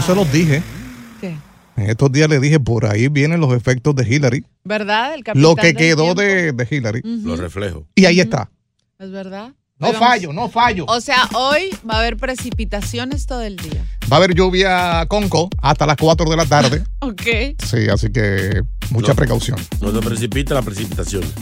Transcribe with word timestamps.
Yo 0.00 0.06
se 0.06 0.14
los 0.14 0.32
dije. 0.32 0.62
¿Qué? 1.20 1.36
En 1.76 1.90
estos 1.90 2.10
días 2.10 2.26
le 2.30 2.40
dije, 2.40 2.58
por 2.58 2.86
ahí 2.86 3.08
vienen 3.08 3.38
los 3.38 3.52
efectos 3.54 3.94
de 3.94 4.08
Hillary. 4.08 4.46
¿Verdad? 4.64 5.12
El 5.12 5.22
capitán 5.24 5.42
Lo 5.42 5.54
que 5.56 5.66
del 5.68 5.76
quedó 5.76 6.14
de, 6.14 6.52
de 6.52 6.68
Hillary. 6.70 7.02
Los 7.04 7.38
reflejos. 7.38 7.82
Y 7.94 8.06
ahí 8.06 8.18
está. 8.18 8.50
¿Es 8.98 9.10
verdad? 9.10 9.52
No 9.78 9.92
fallo, 9.92 10.32
no 10.32 10.48
fallo. 10.48 10.86
O 10.88 11.00
sea, 11.02 11.28
hoy 11.34 11.68
va 11.88 11.96
a 11.96 11.98
haber 11.98 12.16
precipitaciones 12.16 13.26
todo 13.26 13.42
el 13.42 13.56
día. 13.56 13.84
Va 14.10 14.16
a 14.16 14.20
haber 14.20 14.34
lluvia 14.34 15.04
conco 15.06 15.50
hasta 15.58 15.84
las 15.86 15.96
4 15.98 16.30
de 16.30 16.36
la 16.36 16.46
tarde. 16.46 16.82
Ok. 17.02 17.22
Sí, 17.66 17.88
así 17.92 18.10
que 18.10 18.62
mucha 18.90 19.08
No. 19.08 19.16
precaución. 19.16 19.58
No 19.82 19.90
se 19.92 20.00
precipita 20.00 20.54
la 20.54 20.62
precipitación. 20.62 21.24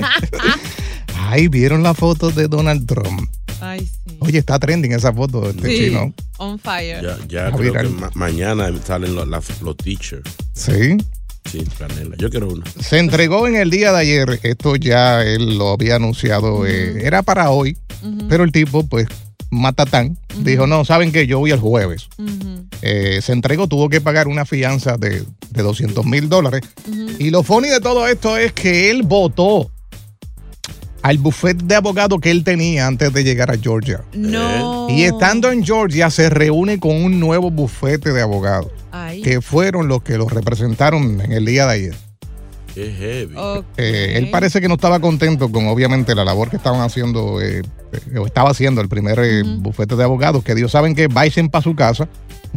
Ay, 1.18 1.46
¿vieron 1.48 1.82
la 1.82 1.94
foto 1.94 2.30
de 2.30 2.46
Donald 2.48 2.86
Trump? 2.86 3.28
Ay, 3.60 3.86
sí. 3.86 3.95
Oye, 4.26 4.38
está 4.38 4.58
trending 4.58 4.92
esa 4.92 5.12
foto 5.12 5.48
este 5.50 5.68
Sí. 5.68 5.84
chino. 5.86 6.12
On 6.38 6.58
fire. 6.58 7.00
Ya, 7.02 7.16
ya 7.28 7.52
creo 7.52 7.72
mira. 7.72 7.82
que 7.82 7.88
ma- 7.88 8.10
mañana 8.14 8.70
salen 8.84 9.14
los, 9.14 9.26
las- 9.28 9.60
los 9.62 9.76
teachers. 9.76 10.28
Sí. 10.52 10.96
Sí, 11.50 11.64
canela. 11.78 12.16
Yo 12.18 12.28
quiero 12.28 12.48
una. 12.48 12.64
Se 12.80 12.98
entregó 12.98 13.46
en 13.46 13.54
el 13.56 13.70
día 13.70 13.92
de 13.92 13.98
ayer. 14.00 14.40
Esto 14.42 14.74
ya 14.76 15.22
él 15.22 15.56
lo 15.58 15.70
había 15.70 15.96
anunciado. 15.96 16.66
eh, 16.66 17.06
era 17.06 17.22
para 17.22 17.50
hoy. 17.50 17.76
Pero 18.28 18.42
el 18.44 18.50
tipo, 18.52 18.84
pues, 18.86 19.06
matatán, 19.50 20.18
dijo, 20.40 20.66
no, 20.66 20.84
¿saben 20.84 21.12
qué? 21.12 21.26
Yo 21.26 21.38
voy 21.38 21.50
el 21.52 21.60
jueves. 21.60 22.08
Eh, 22.82 23.20
se 23.22 23.32
entregó, 23.32 23.68
tuvo 23.68 23.88
que 23.88 24.00
pagar 24.00 24.26
una 24.28 24.44
fianza 24.44 24.96
de, 24.96 25.22
de 25.50 25.62
200 25.62 26.04
mil 26.04 26.28
dólares. 26.28 26.62
Y 27.18 27.30
lo 27.30 27.42
funny 27.42 27.68
de 27.68 27.80
todo 27.80 28.06
esto 28.08 28.36
es 28.36 28.52
que 28.52 28.90
él 28.90 29.02
votó 29.04 29.70
al 31.06 31.18
buffet 31.18 31.56
de 31.56 31.76
abogado 31.76 32.18
que 32.18 32.32
él 32.32 32.42
tenía 32.42 32.88
antes 32.88 33.12
de 33.12 33.22
llegar 33.22 33.52
a 33.52 33.56
Georgia. 33.56 34.02
No. 34.12 34.88
Y 34.90 35.04
estando 35.04 35.52
en 35.52 35.64
Georgia 35.64 36.10
se 36.10 36.28
reúne 36.28 36.80
con 36.80 36.96
un 36.96 37.20
nuevo 37.20 37.48
bufete 37.52 38.12
de 38.12 38.22
abogados, 38.22 38.72
Ay. 38.90 39.22
que 39.22 39.40
fueron 39.40 39.86
los 39.86 40.02
que 40.02 40.18
los 40.18 40.32
representaron 40.32 41.20
en 41.20 41.30
el 41.30 41.44
día 41.44 41.64
de 41.66 41.72
ayer. 41.72 41.94
Qué 42.74 42.92
heavy. 42.92 43.36
Eh, 43.76 44.14
él 44.16 44.30
parece 44.32 44.60
que 44.60 44.66
no 44.66 44.74
estaba 44.74 44.98
contento 44.98 45.52
con 45.52 45.68
obviamente 45.68 46.12
la 46.16 46.24
labor 46.24 46.50
que 46.50 46.56
estaban 46.56 46.80
haciendo, 46.80 47.40
eh, 47.40 47.62
eh, 47.92 48.18
o 48.18 48.26
estaba 48.26 48.50
haciendo 48.50 48.80
el 48.80 48.88
primer 48.88 49.20
eh, 49.20 49.44
bufete 49.44 49.94
de 49.94 50.02
abogados, 50.02 50.42
que 50.42 50.56
Dios 50.56 50.72
saben 50.72 50.96
que 50.96 51.06
vayan 51.06 51.50
para 51.50 51.62
su 51.62 51.76
casa. 51.76 52.08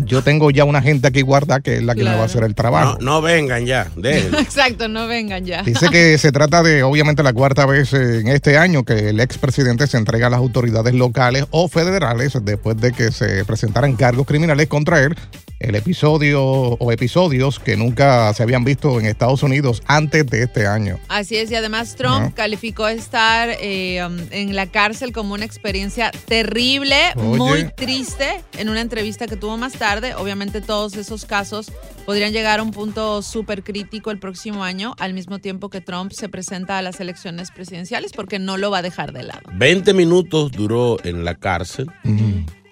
Yo 0.06 0.22
tengo 0.24 0.52
ya 0.52 0.66
una 0.66 0.82
gente 0.82 1.08
aquí 1.08 1.22
guardada 1.22 1.60
que 1.62 1.78
es 1.78 1.84
la 1.84 1.96
que 1.96 2.04
me 2.04 2.16
va 2.16 2.22
a 2.22 2.26
hacer 2.26 2.44
el 2.44 2.50
No, 2.50 2.56
trabajo. 2.56 2.98
no 3.02 3.22
vengan 3.22 3.66
ya. 3.66 3.88
Déjenlo. 3.96 4.40
Exacto, 4.50 4.88
no 4.88 5.08
vengan 5.08 5.46
ya. 5.46 5.64
Dice 5.64 5.90
que 5.90 6.18
se 6.20 6.32
trata 6.32 6.64
de, 6.64 6.84
obviamente, 6.84 7.24
la 7.24 7.34
cuarta 7.34 7.66
vez 7.66 7.94
en 7.94 8.28
este 8.28 8.58
año 8.58 8.84
que 8.84 9.10
el 9.10 9.20
expresidente 9.20 9.88
se 9.88 9.98
entrega 9.98 10.28
a 10.28 10.30
las 10.30 10.40
autoridades 10.40 10.94
locales 10.94 11.46
o 11.52 11.68
federales 11.68 12.38
después 12.44 12.78
de 12.78 12.92
que 12.92 13.12
se 13.12 13.44
presentaran 13.46 13.96
cargos 13.96 14.26
criminales 14.28 14.68
contra 14.68 15.02
él. 15.04 15.16
El 15.60 15.76
episodio 15.76 16.42
o 16.42 16.92
episodios 16.94 17.60
que 17.60 17.76
nunca 17.76 18.34
se 18.34 18.44
habían 18.44 18.64
visto 18.64 18.98
en 18.98 19.06
Estados 19.06 19.44
Unidos 19.44 19.84
antes 19.88 20.26
de 20.26 20.44
este 20.44 20.66
año. 20.66 21.00
Así 21.10 21.36
es, 21.36 21.52
y 21.52 21.56
además 21.56 21.96
Trump 21.96 22.34
calificó 22.34 22.88
estar 22.88 23.50
eh, 23.60 24.02
um, 24.06 24.18
en 24.32 24.56
la 24.56 24.68
cárcel 24.68 25.12
como 25.12 25.34
una 25.34 25.44
experiencia 25.44 26.12
terrible, 26.28 26.96
Oye. 27.18 27.38
muy 27.38 27.64
triste, 27.76 28.42
en 28.58 28.70
una 28.70 28.80
entrevista 28.80 29.28
que 29.28 29.36
tuvo 29.36 29.58
más 29.58 29.74
tarde. 29.74 30.16
Obviamente 30.16 30.62
todos 30.62 30.96
esos 30.96 31.26
casos 31.26 31.72
podrían 32.06 32.32
llegar 32.32 32.60
a 32.62 32.64
un 32.64 32.72
punto 32.72 33.22
súper 33.22 33.62
crítico 33.64 34.12
el 34.12 34.20
próximo 34.20 34.64
año, 34.64 34.96
al 34.98 35.14
mismo 35.14 35.40
tiempo 35.40 35.70
que 35.70 35.82
Trump 35.82 36.14
se 36.14 36.30
presenta 36.30 36.78
a 36.78 36.82
las 36.82 37.02
elecciones 37.02 37.52
presidenciales, 37.52 38.14
porque 38.14 38.40
no 38.40 38.56
lo 38.56 38.72
va 38.72 38.78
a 38.78 38.82
dejar 38.82 39.12
de 39.12 39.24
lado. 39.24 39.42
20 39.54 39.94
minutos 39.94 40.52
duró 40.54 40.98
en 41.04 41.26
la 41.26 41.36
cárcel. 41.36 41.92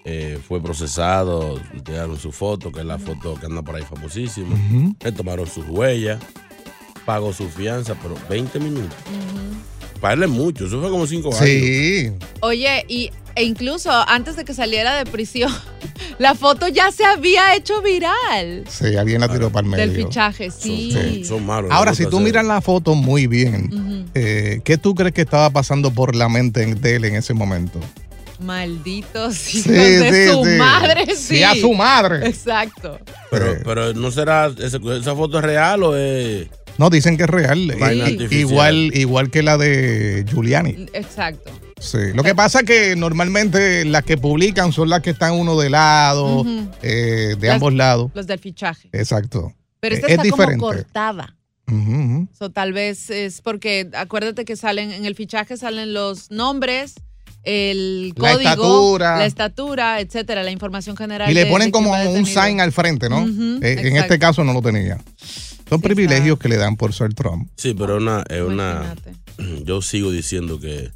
Eh, 0.09 0.39
fue 0.47 0.61
procesado, 0.63 1.59
tiraron 1.83 2.17
su 2.17 2.31
foto, 2.31 2.71
que 2.71 2.79
es 2.79 2.85
la 2.85 2.97
foto 2.97 3.35
que 3.35 3.45
anda 3.45 3.61
por 3.61 3.75
ahí 3.75 3.83
famosísima. 3.83 4.55
Le 5.03 5.11
tomaron 5.11 5.45
sus 5.47 5.67
huellas, 5.67 6.19
pagó 7.05 7.33
su 7.33 7.49
fianza, 7.49 7.93
pero 8.01 8.15
20 8.29 8.57
minutos. 8.61 8.95
Para 9.99 10.13
él 10.13 10.23
es 10.23 10.29
mucho, 10.29 10.67
eso 10.67 10.79
fue 10.79 10.89
como 10.89 11.05
5 11.07 11.27
años. 11.27 11.39
Sí. 11.43 12.11
Oye, 12.39 12.85
y, 12.87 13.09
e 13.35 13.43
incluso 13.43 13.91
antes 13.91 14.37
de 14.37 14.45
que 14.45 14.53
saliera 14.53 14.95
de 14.95 15.11
prisión, 15.11 15.51
la 16.19 16.35
foto 16.35 16.69
ya 16.69 16.89
se 16.91 17.03
había 17.03 17.53
hecho 17.55 17.81
viral 17.81 18.63
Sí, 18.69 18.95
alguien 18.95 19.19
la 19.19 19.27
tiró 19.27 19.49
para 19.51 19.65
el 19.65 19.71
medio. 19.71 19.87
del 19.91 20.03
fichaje, 20.05 20.51
sí. 20.51 20.91
Son, 20.93 21.25
son 21.25 21.45
malos. 21.45 21.69
Ahora, 21.71 21.93
si 21.93 22.03
tú 22.05 22.17
hacer- 22.17 22.21
miras 22.25 22.45
la 22.45 22.61
foto 22.61 22.95
muy 22.95 23.27
bien, 23.27 24.05
eh, 24.13 24.61
¿qué 24.63 24.77
tú 24.77 24.95
crees 24.95 25.11
que 25.13 25.21
estaba 25.23 25.49
pasando 25.49 25.91
por 25.91 26.15
la 26.15 26.29
mente 26.29 26.65
de 26.65 26.95
él 26.95 27.03
en 27.03 27.15
ese 27.15 27.33
momento? 27.33 27.79
Malditos 28.39 29.53
hijos 29.55 29.63
Sí, 29.63 29.71
de 29.71 30.25
sí, 30.27 30.31
su 30.31 30.43
sí. 30.45 30.57
madre, 30.57 31.05
sí. 31.15 31.37
Sí, 31.37 31.43
a 31.43 31.55
su 31.55 31.73
madre. 31.73 32.27
Exacto. 32.27 32.99
Pero, 33.31 33.57
pero 33.63 33.93
no 33.93 34.11
será, 34.11 34.47
ese- 34.57 34.79
esa 34.99 35.15
foto 35.15 35.39
es 35.39 35.43
real 35.45 35.83
o 35.83 35.95
es... 35.95 36.47
No, 36.77 36.89
dicen 36.89 37.17
que 37.17 37.23
es 37.23 37.29
real. 37.29 37.75
Vaina 37.79 38.07
I- 38.09 38.13
artificial. 38.13 38.39
igual, 38.39 38.75
igual 38.93 39.31
que 39.31 39.41
la 39.43 39.57
de 39.57 40.23
Giuliani. 40.29 40.85
Exacto. 40.93 41.51
Sí. 41.79 41.97
Lo 42.13 42.23
que 42.23 42.35
pasa 42.35 42.59
es 42.59 42.65
que 42.65 42.95
normalmente 42.95 43.85
las 43.85 44.03
que 44.03 44.17
publican 44.17 44.71
son 44.71 44.89
las 44.89 45.01
que 45.01 45.11
están 45.11 45.33
uno 45.33 45.57
de 45.59 45.69
lado, 45.69 46.41
Ujú. 46.41 46.67
eh, 46.81 47.35
de 47.39 47.47
Las- 47.47 47.55
ambos 47.55 47.73
lados. 47.73 48.11
Los 48.13 48.27
del 48.27 48.39
fichaje. 48.39 48.89
Exacto. 48.93 49.53
Pero 49.79 49.95
esta 49.95 50.07
Eh, 50.07 50.11
es 50.11 50.13
está 50.17 50.23
diferente. 50.23 50.59
como 50.59 50.73
cortada. 50.73 51.35
Ujú, 51.69 51.79
ujú. 51.91 52.27
So, 52.37 52.49
tal 52.49 52.73
vez 52.73 53.09
es 53.09 53.41
porque 53.41 53.89
acuérdate 53.93 54.45
que 54.45 54.55
salen 54.55 54.91
en 54.91 55.05
el 55.05 55.15
fichaje 55.15 55.57
salen 55.57 55.93
los 55.93 56.31
nombres, 56.31 56.95
el 57.47 58.09
La 58.09 58.33
código, 58.33 58.39
estatura. 58.49 59.17
la 59.19 59.25
estatura, 59.25 59.99
etcétera, 60.01 60.43
la 60.43 60.51
información 60.51 60.97
general. 60.97 61.31
Y 61.31 61.33
le 61.33 61.45
ponen 61.45 61.69
de 61.69 61.71
como 61.71 61.91
un 62.11 62.25
sign 62.25 62.59
al 62.59 62.71
frente, 62.73 63.09
¿no? 63.09 63.25
Eh, 63.61 63.87
en 63.87 63.95
este 63.97 64.19
caso 64.19 64.43
no 64.43 64.51
lo 64.53 64.61
tenía. 64.61 64.97
Son 65.69 65.81
privilegios 65.81 66.37
que 66.39 66.49
le 66.49 66.57
dan 66.57 66.75
por 66.75 66.93
ser 66.93 67.13
Trump. 67.13 67.49
Sí, 67.55 67.73
pero 67.73 67.97
una, 67.97 68.23
es 68.29 68.41
una. 68.41 68.95
Yo 69.63 69.81
sigo 69.81 70.11
diciendo 70.11 70.59
que 70.59 70.91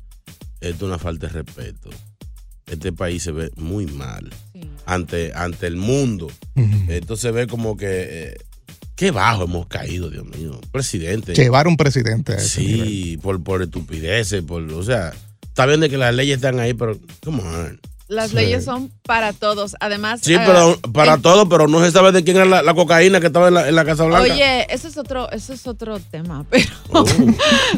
esto 0.59 0.75
es 0.75 0.81
una 0.81 0.99
falta 0.99 1.27
de 1.27 1.33
respeto. 1.33 1.89
Este 2.67 2.91
país 2.93 3.23
se 3.23 3.31
ve 3.31 3.51
muy 3.55 3.85
mal 3.85 4.29
ante, 4.85 5.31
ante 5.33 5.67
el 5.67 5.75
mundo. 5.77 6.27
Esto 6.89 7.15
se 7.15 7.31
ve 7.31 7.47
como 7.47 7.75
que. 7.77 7.87
eh, 8.09 8.37
qué 8.95 9.09
bajo 9.11 9.45
hemos 9.45 9.67
caído, 9.67 10.09
Dios 10.09 10.25
mío. 10.25 10.59
Presidente. 10.71 11.33
Llevar 11.33 11.67
un 11.67 11.75
presidente 11.75 12.33
a 12.33 12.37
ese 12.37 12.61
nivel. 12.61 12.87
Sí, 12.87 13.17
por, 13.21 13.43
por 13.43 13.61
estupideces, 13.63 14.43
por, 14.43 14.61
o 14.71 14.83
sea, 14.83 15.11
está 15.51 15.65
bien 15.67 15.79
de 15.79 15.89
que 15.89 15.97
las 15.97 16.15
leyes 16.15 16.37
están 16.37 16.59
ahí, 16.59 16.73
pero, 16.73 16.97
come 17.23 17.41
on. 17.43 17.79
Las 18.07 18.31
Sí. 18.31 18.35
leyes 18.35 18.65
son 18.65 18.91
para 19.03 19.31
todos. 19.31 19.77
Además, 19.79 20.19
Sí, 20.21 20.33
eh, 20.33 20.39
pero 20.45 20.77
para 20.91 21.13
en- 21.13 21.21
todo, 21.21 21.47
pero 21.47 21.69
no 21.69 21.81
se 21.81 21.91
sabe 21.91 22.11
de 22.11 22.25
quién 22.25 22.35
era 22.35 22.45
la, 22.45 22.61
la 22.61 22.73
cocaína 22.73 23.21
que 23.21 23.27
estaba 23.27 23.47
en 23.47 23.53
la, 23.53 23.69
en 23.69 23.73
la 23.75 23.85
Casa 23.85 24.03
Blanca. 24.03 24.23
Oye, 24.33 24.67
eso 24.73 24.89
es 24.89 24.97
otro, 24.97 25.31
eso 25.31 25.53
es 25.53 25.65
otro 25.65 25.97
tema, 26.11 26.45
pero 26.49 26.65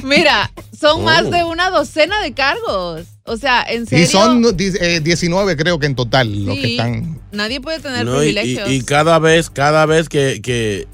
mira, 0.03 0.51
son 0.79 1.01
Oh. 1.01 1.03
más 1.03 1.29
de 1.29 1.43
una 1.43 1.69
docena 1.69 2.19
de 2.21 2.33
cargos. 2.33 3.03
O 3.25 3.37
sea, 3.37 3.63
en 3.63 3.85
serio. 3.85 4.05
Y 4.05 4.07
son 4.07 4.43
eh, 4.59 4.99
19 5.03 5.55
creo 5.55 5.79
que 5.79 5.85
en 5.85 5.95
total 5.95 6.45
los 6.45 6.55
que 6.55 6.61
Sí. 6.63 6.71
están. 6.71 7.19
Nadie 7.31 7.61
puede 7.61 7.79
tener 7.79 8.05
No, 8.05 8.13
y, 8.23 8.29
y- 8.29 8.33
privilegios. 8.33 8.69
y 8.71 8.81
cada 8.83 9.17
vez, 9.19 9.49
cada 9.49 9.85
vez 9.85 10.09
que, 10.09 10.41
que, 10.41 10.87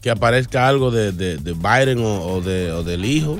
que 0.00 0.10
aparezca 0.10 0.66
algo 0.68 0.90
de, 0.90 1.12
de- 1.12 1.36
de 1.38 1.52
Biden 1.52 2.00
o, 2.00 2.20
o 2.34 2.40
de, 2.40 2.72
o 2.72 2.82
del 2.82 3.04
hijo, 3.04 3.38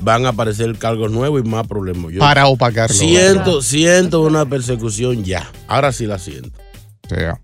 van 0.00 0.26
a 0.26 0.30
aparecer 0.30 0.76
cargos 0.78 1.10
nuevos 1.10 1.42
y 1.44 1.48
más 1.48 1.66
problemas. 1.66 2.12
Yo 2.12 2.20
Para 2.20 2.46
opacarlo. 2.46 2.94
Siento, 2.96 3.62
siento 3.62 4.22
una 4.22 4.46
persecución 4.46 5.24
ya. 5.24 5.50
Ahora 5.66 5.92
sí 5.92 6.06
la 6.06 6.18
siento. 6.18 6.58
O 7.04 7.08
sea, 7.14 7.40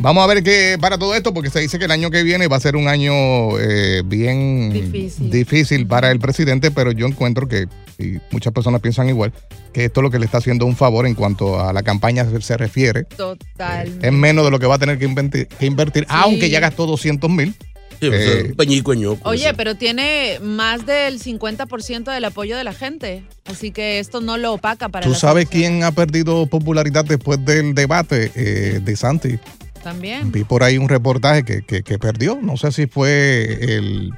Vamos 0.00 0.24
a 0.24 0.26
ver 0.26 0.42
qué 0.42 0.76
para 0.80 0.98
todo 0.98 1.14
esto, 1.14 1.32
porque 1.32 1.50
se 1.50 1.60
dice 1.60 1.78
que 1.78 1.84
el 1.84 1.90
año 1.90 2.10
que 2.10 2.22
viene 2.22 2.48
va 2.48 2.56
a 2.56 2.60
ser 2.60 2.76
un 2.76 2.88
año 2.88 3.58
eh, 3.58 4.02
bien 4.04 4.72
Difícil. 4.72 5.30
difícil 5.30 5.86
para 5.86 6.10
el 6.10 6.18
presidente, 6.18 6.70
pero 6.70 6.92
yo 6.92 7.06
encuentro 7.06 7.48
que, 7.48 7.66
y 7.98 8.18
muchas 8.30 8.52
personas 8.52 8.80
piensan 8.80 9.08
igual, 9.08 9.32
que 9.72 9.84
esto 9.86 10.00
es 10.00 10.02
lo 10.02 10.10
que 10.10 10.18
le 10.18 10.26
está 10.26 10.38
haciendo 10.38 10.66
un 10.66 10.76
favor 10.76 11.06
en 11.06 11.14
cuanto 11.14 11.60
a 11.60 11.72
la 11.72 11.82
campaña 11.82 12.24
se, 12.28 12.40
se 12.40 12.56
refiere. 12.56 13.04
Totalmente. 13.04 14.06
Es 14.06 14.12
menos 14.12 14.44
de 14.44 14.50
lo 14.50 14.58
que 14.58 14.66
va 14.66 14.76
a 14.76 14.78
tener 14.78 14.98
que 14.98 15.04
invertir, 15.04 15.48
que 15.48 15.66
invertir 15.66 16.06
aunque 16.08 16.50
ya 16.50 16.60
gastó 16.60 16.86
200 16.86 17.30
mil. 17.30 17.54
Sí, 18.00 18.08
Eh, 18.12 18.46
un 18.50 18.54
peñico 18.56 18.92
en 18.92 19.00
ñoco, 19.00 19.28
Oye, 19.28 19.46
eso. 19.48 19.56
pero 19.56 19.74
tiene 19.76 20.38
más 20.42 20.84
del 20.86 21.18
50% 21.20 22.10
del 22.12 22.24
apoyo 22.24 22.56
de 22.56 22.64
la 22.64 22.72
gente. 22.72 23.24
Así 23.46 23.70
que 23.70 23.98
esto 23.98 24.20
no 24.20 24.36
lo 24.36 24.52
opaca 24.54 24.88
para 24.88 25.06
¿Tú 25.06 25.14
sabes 25.14 25.48
quién 25.48 25.82
ha 25.84 25.92
perdido 25.92 26.46
popularidad 26.46 27.04
después 27.04 27.44
del 27.44 27.74
debate 27.74 28.30
eh, 28.34 28.80
de 28.82 28.96
Santi? 28.96 29.38
También. 29.82 30.32
Vi 30.32 30.44
por 30.44 30.62
ahí 30.62 30.78
un 30.78 30.88
reportaje 30.88 31.44
que, 31.44 31.62
que- 31.62 31.82
que 31.82 31.98
perdió. 31.98 32.38
No 32.40 32.56
sé 32.56 32.72
si 32.72 32.86
fue 32.86 33.58
el. 33.76 34.12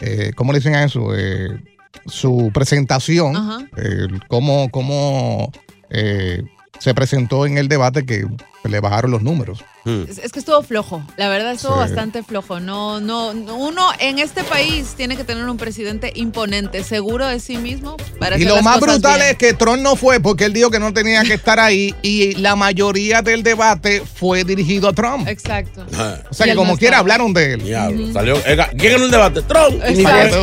eh, 0.00 0.32
¿Cómo 0.34 0.52
le 0.52 0.58
dicen 0.58 0.74
a 0.74 0.84
eso? 0.84 1.14
Eh, 1.16 1.48
su 2.06 2.50
presentación. 2.52 3.34
Cómo 4.28 4.70
cómo 4.70 5.52
eh, 5.90 6.42
se 6.78 6.94
presentó 6.94 7.46
en 7.46 7.58
el 7.58 7.68
debate 7.68 8.04
que 8.04 8.26
le 8.64 8.80
bajaron 8.80 9.10
los 9.10 9.22
números. 9.22 9.64
Es, 9.84 10.18
es 10.18 10.30
que 10.30 10.38
estuvo 10.38 10.62
flojo, 10.62 11.02
la 11.16 11.28
verdad 11.28 11.52
estuvo 11.52 11.74
Sí. 11.74 11.78
bastante 11.80 12.22
flojo. 12.22 12.60
No, 12.60 13.00
no, 13.00 13.34
no- 13.34 13.56
uno 13.56 13.88
en 13.98 14.20
este 14.20 14.44
país 14.44 14.94
tiene 14.96 15.16
que 15.16 15.24
tener 15.24 15.44
un 15.48 15.56
presidente 15.56 16.12
imponente, 16.14 16.84
seguro 16.84 17.26
de 17.26 17.40
sí 17.40 17.56
mismo. 17.56 17.96
Para 18.20 18.38
Y 18.38 18.42
hacer 18.44 18.56
lo 18.56 18.62
más 18.62 18.78
brutal 18.80 19.18
bien. 19.18 19.30
es 19.32 19.36
que 19.38 19.54
Trump 19.54 19.82
no 19.82 19.96
fue 19.96 20.20
porque 20.20 20.44
él 20.44 20.52
dijo 20.52 20.70
que 20.70 20.78
no 20.78 20.92
tenía 20.92 21.22
que 21.24 21.34
estar 21.34 21.58
ahí 21.58 21.94
y 22.02 22.34
la 22.36 22.54
mayoría 22.54 23.22
del 23.22 23.42
debate 23.42 24.02
fue 24.14 24.44
dirigido 24.44 24.88
a 24.88 24.92
Trump. 24.92 25.26
Exacto. 25.28 25.84
O 26.30 26.34
sea 26.34 26.46
Y 26.46 26.50
que 26.50 26.56
como 26.56 26.72
no 26.72 26.78
quiera 26.78 26.98
hablaron 26.98 27.32
de 27.34 27.54
él. 27.54 27.64
Diablo, 27.64 28.12
salió. 28.12 28.40
¿Quién 28.78 28.92
ganó 28.92 29.04
el 29.06 29.10
debate? 29.10 29.42
Trump. 29.42 29.82
Exacto. 29.84 30.40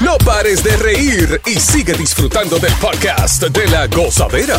No 0.00 0.18
pares 0.18 0.62
de 0.64 0.76
reír 0.76 1.40
y 1.46 1.54
sigue 1.60 1.92
disfrutando 1.94 2.58
del 2.58 2.72
podcast 2.74 3.42
de 3.44 3.68
la 3.68 3.86
gozadera. 3.86 4.58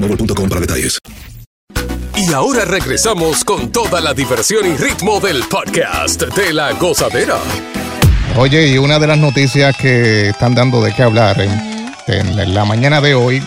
boostmobile.com 0.01 0.49
para 0.49 0.61
detalles. 0.61 0.99
Y 2.15 2.33
ahora 2.33 2.65
regresamos 2.65 3.43
con 3.43 3.71
toda 3.71 3.99
la 4.01 4.13
diversión 4.13 4.65
y 4.71 4.77
ritmo 4.77 5.19
del 5.19 5.43
podcast 5.43 6.21
de 6.21 6.53
la 6.53 6.73
gozadera. 6.73 7.37
Oye, 8.37 8.67
y 8.67 8.77
una 8.77 8.99
de 8.99 9.07
las 9.07 9.17
noticias 9.17 9.75
que 9.77 10.29
están 10.29 10.53
dando 10.53 10.81
de 10.81 10.93
qué 10.93 11.03
hablar 11.03 11.41
en, 11.41 11.51
en 12.07 12.53
la 12.53 12.63
mañana 12.65 13.01
de 13.01 13.15
hoy, 13.15 13.43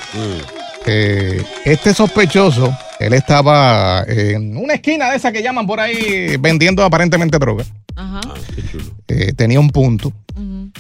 eh, 0.87 1.43
este 1.65 1.95
sospechoso, 1.95 2.77
él 3.00 3.12
estaba 3.12 4.05
en 4.06 4.56
una 4.56 4.75
esquina 4.75 5.11
de 5.11 5.17
esa 5.17 5.32
que 5.32 5.43
llaman 5.43 5.67
por 5.67 5.81
ahí 5.81 6.37
vendiendo 6.38 6.82
aparentemente 6.84 7.39
droga. 7.39 7.65
Ajá. 7.96 8.20
Eh, 9.08 9.32
tenía 9.34 9.60
un 9.60 9.70
punto. 9.70 10.13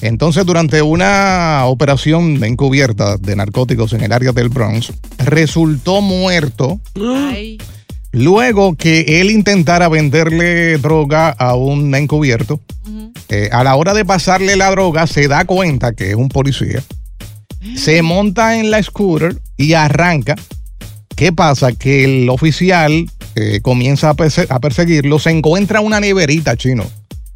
Entonces, 0.00 0.44
durante 0.44 0.82
una 0.82 1.62
operación 1.66 2.42
encubierta 2.42 3.16
de 3.16 3.36
narcóticos 3.36 3.92
en 3.92 4.02
el 4.02 4.12
área 4.12 4.32
del 4.32 4.48
Bronx, 4.48 4.92
resultó 5.18 6.00
muerto 6.00 6.80
Ay. 6.96 7.58
luego 8.10 8.74
que 8.74 9.20
él 9.20 9.30
intentara 9.30 9.88
venderle 9.88 10.78
droga 10.78 11.30
a 11.30 11.54
un 11.54 11.94
encubierto. 11.94 12.60
Eh, 13.28 13.48
a 13.52 13.64
la 13.64 13.76
hora 13.76 13.94
de 13.94 14.04
pasarle 14.04 14.56
la 14.56 14.70
droga, 14.70 15.06
se 15.06 15.28
da 15.28 15.44
cuenta 15.44 15.92
que 15.92 16.10
es 16.10 16.16
un 16.16 16.28
policía. 16.28 16.82
Se 17.76 18.02
monta 18.02 18.58
en 18.58 18.70
la 18.70 18.82
scooter 18.82 19.36
y 19.56 19.72
arranca. 19.72 20.34
¿Qué 21.16 21.32
pasa? 21.32 21.72
Que 21.72 22.04
el 22.04 22.28
oficial 22.30 23.08
eh, 23.34 23.60
comienza 23.62 24.10
a, 24.10 24.14
perse- 24.14 24.46
a 24.48 24.58
perseguirlo. 24.60 25.18
Se 25.18 25.30
encuentra 25.30 25.80
una 25.80 26.00
neverita 26.00 26.56
chino, 26.56 26.84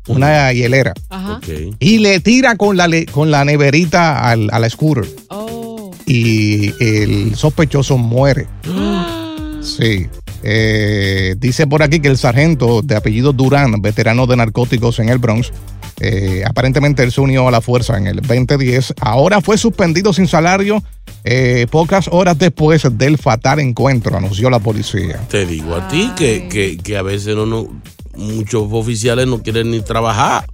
una 0.06 0.52
hielera, 0.52 0.94
Ajá. 1.10 1.40
y 1.78 1.98
le 1.98 2.20
tira 2.20 2.56
con 2.56 2.76
la, 2.76 2.88
con 3.12 3.30
la 3.30 3.44
neverita 3.44 4.28
al- 4.28 4.48
a 4.52 4.58
la 4.58 4.68
scooter. 4.70 5.04
Oh. 5.30 5.90
Y 6.06 6.72
el 6.82 7.34
sospechoso 7.36 7.98
muere. 7.98 8.46
Sí. 9.60 10.06
Eh, 10.42 11.34
dice 11.38 11.66
por 11.66 11.82
aquí 11.82 12.00
que 12.00 12.08
el 12.08 12.16
sargento 12.16 12.82
de 12.82 12.96
apellido 12.96 13.32
Durán, 13.32 13.80
veterano 13.82 14.26
de 14.26 14.36
narcóticos 14.36 14.98
en 15.00 15.08
el 15.08 15.18
Bronx, 15.18 15.52
eh, 16.00 16.44
aparentemente 16.46 17.02
él 17.02 17.10
se 17.10 17.20
unió 17.20 17.48
a 17.48 17.50
la 17.50 17.60
fuerza 17.60 17.96
en 17.96 18.06
el 18.06 18.16
2010. 18.16 18.94
Ahora 19.00 19.40
fue 19.40 19.58
suspendido 19.58 20.12
sin 20.12 20.28
salario 20.28 20.82
eh, 21.24 21.66
pocas 21.70 22.08
horas 22.12 22.38
después 22.38 22.86
del 22.92 23.18
fatal 23.18 23.58
encuentro, 23.58 24.16
anunció 24.16 24.48
la 24.50 24.60
policía. 24.60 25.20
Te 25.28 25.44
digo 25.44 25.74
a 25.74 25.88
ti 25.88 26.12
que, 26.16 26.48
que, 26.48 26.78
que 26.78 26.96
a 26.96 27.02
veces 27.02 27.34
no, 27.34 27.46
no, 27.46 27.68
muchos 28.16 28.68
oficiales 28.70 29.26
no 29.26 29.42
quieren 29.42 29.70
ni 29.70 29.80
trabajar. 29.80 30.44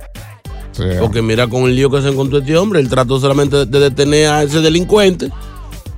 Porque 0.98 1.22
mira 1.22 1.46
con 1.46 1.64
el 1.64 1.76
lío 1.76 1.88
que 1.88 2.02
se 2.02 2.08
encontró 2.08 2.38
este 2.38 2.56
hombre, 2.56 2.80
él 2.80 2.88
trató 2.88 3.20
solamente 3.20 3.64
de 3.64 3.78
detener 3.78 4.26
a 4.26 4.42
ese 4.42 4.60
delincuente 4.60 5.30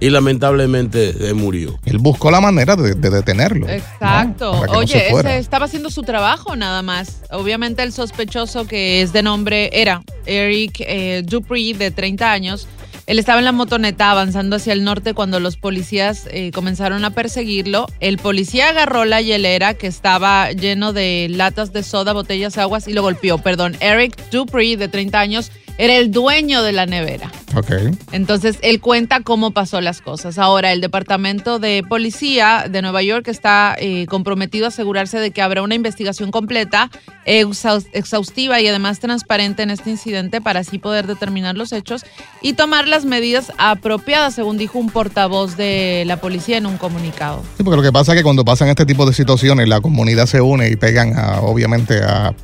y 0.00 0.11
lamentablemente 0.11 1.15
murió. 1.35 1.79
Él 1.85 1.99
buscó 1.99 2.31
la 2.31 2.41
manera 2.41 2.76
de, 2.76 2.95
de 2.95 3.11
detenerlo. 3.11 3.69
Exacto. 3.69 4.67
No 4.67 4.73
Oye, 4.73 5.09
ese 5.09 5.38
estaba 5.38 5.67
haciendo 5.67 5.91
su 5.91 6.03
trabajo 6.03 6.57
nada 6.57 6.83
más. 6.83 7.23
Obviamente 7.31 7.83
el 7.83 7.93
sospechoso 7.93 8.67
que 8.67 9.03
es 9.03 9.12
de 9.12 9.23
nombre 9.23 9.71
era 9.73 10.03
Eric 10.26 10.81
eh, 10.81 11.23
Dupree, 11.25 11.75
de 11.75 11.91
30 11.91 12.31
años, 12.31 12.69
Él 13.07 13.19
estaba 13.19 13.38
en 13.38 13.45
la 13.45 13.53
motoneta 13.53 14.11
avanzando 14.11 14.57
hacia 14.57 14.73
el 14.73 14.83
norte 14.83 15.15
cuando 15.15 15.38
los 15.41 15.57
policías 15.57 16.29
eh, 16.31 16.50
comenzaron 16.53 17.05
a 17.05 17.11
perseguirlo. 17.11 17.87
El 18.00 18.19
policía 18.19 18.71
agarró 18.71 19.05
la 19.05 19.21
hielera 19.21 19.75
que 19.75 19.87
estaba 19.87 20.50
lleno 20.50 20.93
de 20.93 21.29
latas 21.31 21.73
de 21.73 21.83
soda, 21.83 22.12
botellas, 22.12 22.59
aguas 22.59 22.88
y 22.88 22.93
lo 22.93 23.03
golpeó. 23.03 23.38
Perdón, 23.38 23.76
Eric 23.81 24.17
Dupree, 24.31 24.76
de 24.76 24.88
30 24.88 25.21
años, 25.21 25.53
era 25.79 25.97
el 25.97 26.11
dueño 26.11 26.62
de 26.62 26.73
la 26.73 26.87
nevera. 26.87 27.31
Ok. 27.56 27.70
Entonces, 28.12 28.58
él 28.60 28.80
cuenta 28.80 29.22
cómo 29.22 29.50
pasó 29.52 29.80
las 29.80 30.02
cosas. 30.02 30.38
Ahora, 30.38 30.72
el 30.72 30.80
Departamento 30.80 31.58
de 31.58 31.82
Policía 31.88 32.66
de 32.70 32.82
Nueva 32.82 33.02
York 33.02 33.26
está 33.28 33.75
eh, 33.78 34.06
comprometido 34.06 34.66
a 34.66 34.68
asegurarse 34.68 35.18
de 35.18 35.30
que 35.30 35.40
habrá 35.40 35.62
una 35.62 35.75
investigación 35.75 36.30
completa, 36.30 36.90
exhaus- 37.25 37.86
exhaustiva 37.92 38.60
y 38.60 38.68
además 38.68 39.00
transparente 39.00 39.62
en 39.62 39.70
este 39.70 39.88
incidente 39.90 40.40
para 40.42 40.60
así 40.60 40.78
poder 40.78 41.06
determinar 41.06 41.56
los 41.56 41.72
hechos 41.72 42.02
y 42.42 42.52
tomar 42.52 42.86
las 42.88 43.04
medidas 43.06 43.50
apropiadas, 43.56 44.34
según 44.34 44.58
dijo 44.58 44.78
un 44.78 44.90
portavoz 44.90 45.56
de 45.56 46.04
la 46.06 46.20
policía 46.20 46.58
en 46.58 46.66
un 46.66 46.76
comunicado. 46.76 47.42
Sí, 47.56 47.62
porque 47.64 47.76
lo 47.78 47.82
que 47.82 47.92
pasa 47.92 48.12
es 48.12 48.18
que 48.18 48.22
cuando 48.22 48.44
pasan 48.44 48.68
este 48.68 48.84
tipo 48.84 49.06
de 49.06 49.14
situaciones, 49.14 49.66
la 49.66 49.80
comunidad 49.80 50.26
se 50.26 50.42
une 50.42 50.68
y 50.68 50.76
pegan, 50.76 51.18
a, 51.18 51.40
obviamente, 51.40 52.02
a, 52.02 52.34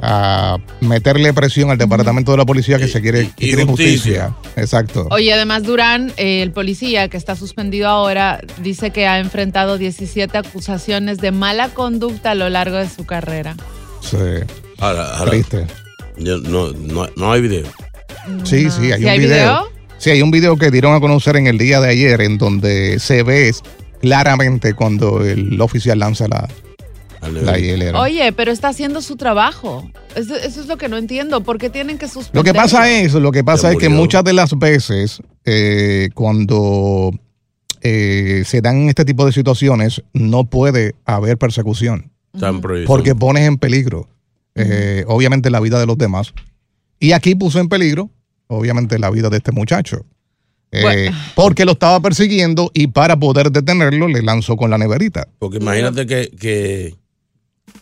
a 0.00 0.58
meterle 0.80 1.32
presión 1.32 1.70
al 1.70 1.78
departamento 1.78 2.32
de 2.32 2.38
la 2.38 2.44
policía 2.44 2.78
que 2.78 2.88
se 2.88 3.00
quiere, 3.00 3.30
que 3.36 3.46
y 3.46 3.48
quiere 3.48 3.64
justicia. 3.64 4.30
justicia. 4.30 4.62
Exacto. 4.62 5.08
Oye, 5.10 5.32
además 5.32 5.62
Durán, 5.62 6.12
eh, 6.16 6.42
el 6.42 6.52
policía 6.52 7.08
que 7.08 7.16
está 7.16 7.34
suspendido 7.36 7.88
ahora, 7.88 8.40
dice 8.62 8.90
que 8.90 9.06
ha 9.06 9.18
enfrentado 9.18 9.78
17 9.78 10.36
acusaciones 10.38 11.18
de 11.18 11.30
mala 11.30 11.70
conducta 11.70 12.32
a 12.32 12.34
lo 12.34 12.48
largo 12.48 12.76
de 12.76 12.88
su 12.88 13.06
carrera. 13.06 13.56
Sí. 14.00 14.16
Ahora, 14.78 15.16
ahora, 15.16 15.30
Triste. 15.30 15.66
yo- 16.18 16.38
no, 16.38 16.72
no, 16.72 17.06
no 17.16 17.32
hay 17.32 17.40
video. 17.40 17.66
Sí, 18.44 18.70
sí, 18.70 18.92
hay 18.92 18.98
¿Sí 18.98 19.04
un 19.04 19.08
hay 19.10 19.18
video. 19.18 19.28
video? 19.30 19.68
Sí, 19.98 20.10
hay 20.10 20.20
un 20.20 20.30
video 20.30 20.56
que 20.58 20.70
dieron 20.70 20.94
a 20.94 21.00
conocer 21.00 21.36
en 21.36 21.46
el 21.46 21.56
día 21.56 21.80
de 21.80 21.88
ayer 21.88 22.20
en 22.20 22.36
donde 22.36 22.98
se 22.98 23.22
ve 23.22 23.54
claramente 24.02 24.74
cuando 24.74 25.24
el 25.24 25.58
oficial 25.60 25.98
lanza 26.00 26.28
la, 26.28 26.46
la 27.28 27.58
hielera. 27.58 28.00
Oye, 28.00 28.32
pero 28.32 28.50
está 28.52 28.68
haciendo 28.68 29.02
su 29.02 29.16
trabajo. 29.16 29.90
Eso, 30.14 30.34
eso 30.36 30.60
es 30.60 30.66
lo 30.66 30.76
que 30.76 30.88
no 30.88 30.96
entiendo. 30.96 31.42
¿Por 31.42 31.58
qué 31.58 31.70
tienen 31.70 31.98
que 31.98 32.06
suspender? 32.08 32.34
Lo 32.34 32.44
que 32.44 32.54
pasa 32.54 32.90
es, 32.90 33.14
lo 33.14 33.32
que 33.32 33.44
pasa 33.44 33.70
es 33.72 33.78
que 33.78 33.88
muchas 33.88 34.24
de 34.24 34.32
las 34.32 34.58
veces 34.58 35.20
eh, 35.44 36.08
cuando 36.14 37.12
eh, 37.82 38.42
se 38.46 38.60
dan 38.60 38.88
este 38.88 39.04
tipo 39.04 39.24
de 39.26 39.32
situaciones 39.32 40.02
no 40.12 40.44
puede 40.44 40.94
haber 41.04 41.38
persecución 41.38 42.10
Están 42.34 42.60
prohibidos. 42.60 42.88
porque 42.88 43.14
pones 43.14 43.46
en 43.46 43.58
peligro 43.58 44.08
eh, 44.54 45.04
obviamente 45.06 45.50
la 45.50 45.60
vida 45.60 45.78
de 45.78 45.86
los 45.86 45.98
demás 45.98 46.32
y 46.98 47.12
aquí 47.12 47.34
puso 47.34 47.60
en 47.60 47.68
peligro 47.68 48.10
obviamente 48.48 48.98
la 48.98 49.10
vida 49.10 49.28
de 49.28 49.36
este 49.36 49.52
muchacho 49.52 50.04
Eh, 50.72 50.82
Bueno. 50.82 51.16
porque 51.36 51.64
lo 51.64 51.72
estaba 51.72 52.00
persiguiendo 52.00 52.70
y 52.74 52.88
para 52.88 53.16
poder 53.16 53.52
detenerlo 53.52 54.08
le 54.08 54.20
lanzó 54.22 54.56
con 54.56 54.68
la 54.70 54.78
neverita. 54.78 55.28
Porque 55.38 55.58
imagínate 55.58 56.06
que, 56.06 56.28
que, 56.30 56.94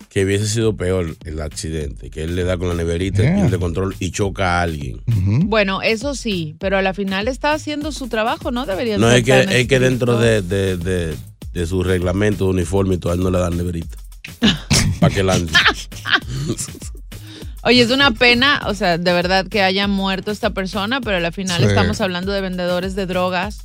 que 0.09 0.25
hubiese 0.25 0.47
sido 0.47 0.77
peor 0.77 1.17
el 1.25 1.41
accidente, 1.41 2.11
que 2.11 2.23
él 2.25 2.37
le 2.37 2.45
da 2.45 2.57
con 2.57 2.69
la 2.69 2.75
neverita, 2.75 3.23
Yeah. 3.23 3.35
el 3.35 3.41
pierde 3.43 3.59
control 3.59 3.97
y 3.99 4.11
choca 4.11 4.59
a 4.59 4.63
alguien. 4.63 5.03
Bueno, 5.07 5.83
eso 5.83 6.15
sí, 6.15 6.57
pero 6.61 6.77
a 6.79 6.83
la 6.83 6.95
final 6.95 7.27
está 7.29 7.53
haciendo 7.53 7.91
su 7.93 8.09
trabajo, 8.09 8.51
¿no? 8.51 8.67
Debería 8.67 8.99
No, 8.99 9.09
ser 9.11 9.19
es 9.19 9.25
que, 9.25 9.61
es 9.61 9.67
que 9.69 9.79
dentro 9.81 10.19
de, 10.19 10.43
de, 10.43 10.77
de, 10.77 11.17
de 11.53 11.67
su 11.67 11.83
reglamento 11.83 12.45
de 12.45 12.51
uniforme 12.51 12.95
y 12.95 12.99
todo, 12.99 13.13
él 13.13 13.21
no 13.21 13.31
le 13.31 13.39
dan 13.39 13.57
neverita. 13.57 13.97
Para 15.01 15.15
que 15.15 15.23
lance. 15.23 15.53
Oye, 17.63 17.81
es 17.81 17.91
una 17.91 18.11
pena, 18.11 18.61
o 18.67 18.75
sea, 18.75 18.99
de 18.99 19.13
verdad 19.13 19.47
que 19.49 19.63
haya 19.63 19.89
muerto 19.89 20.31
esta 20.31 20.51
persona, 20.51 21.01
pero 21.01 21.17
a 21.17 21.21
la 21.21 21.33
final 21.33 21.63
Sí. 21.63 21.67
estamos 21.69 22.01
hablando 22.03 22.31
de 22.33 22.43
vendedores 22.43 22.95
de 22.95 23.07
drogas 23.07 23.61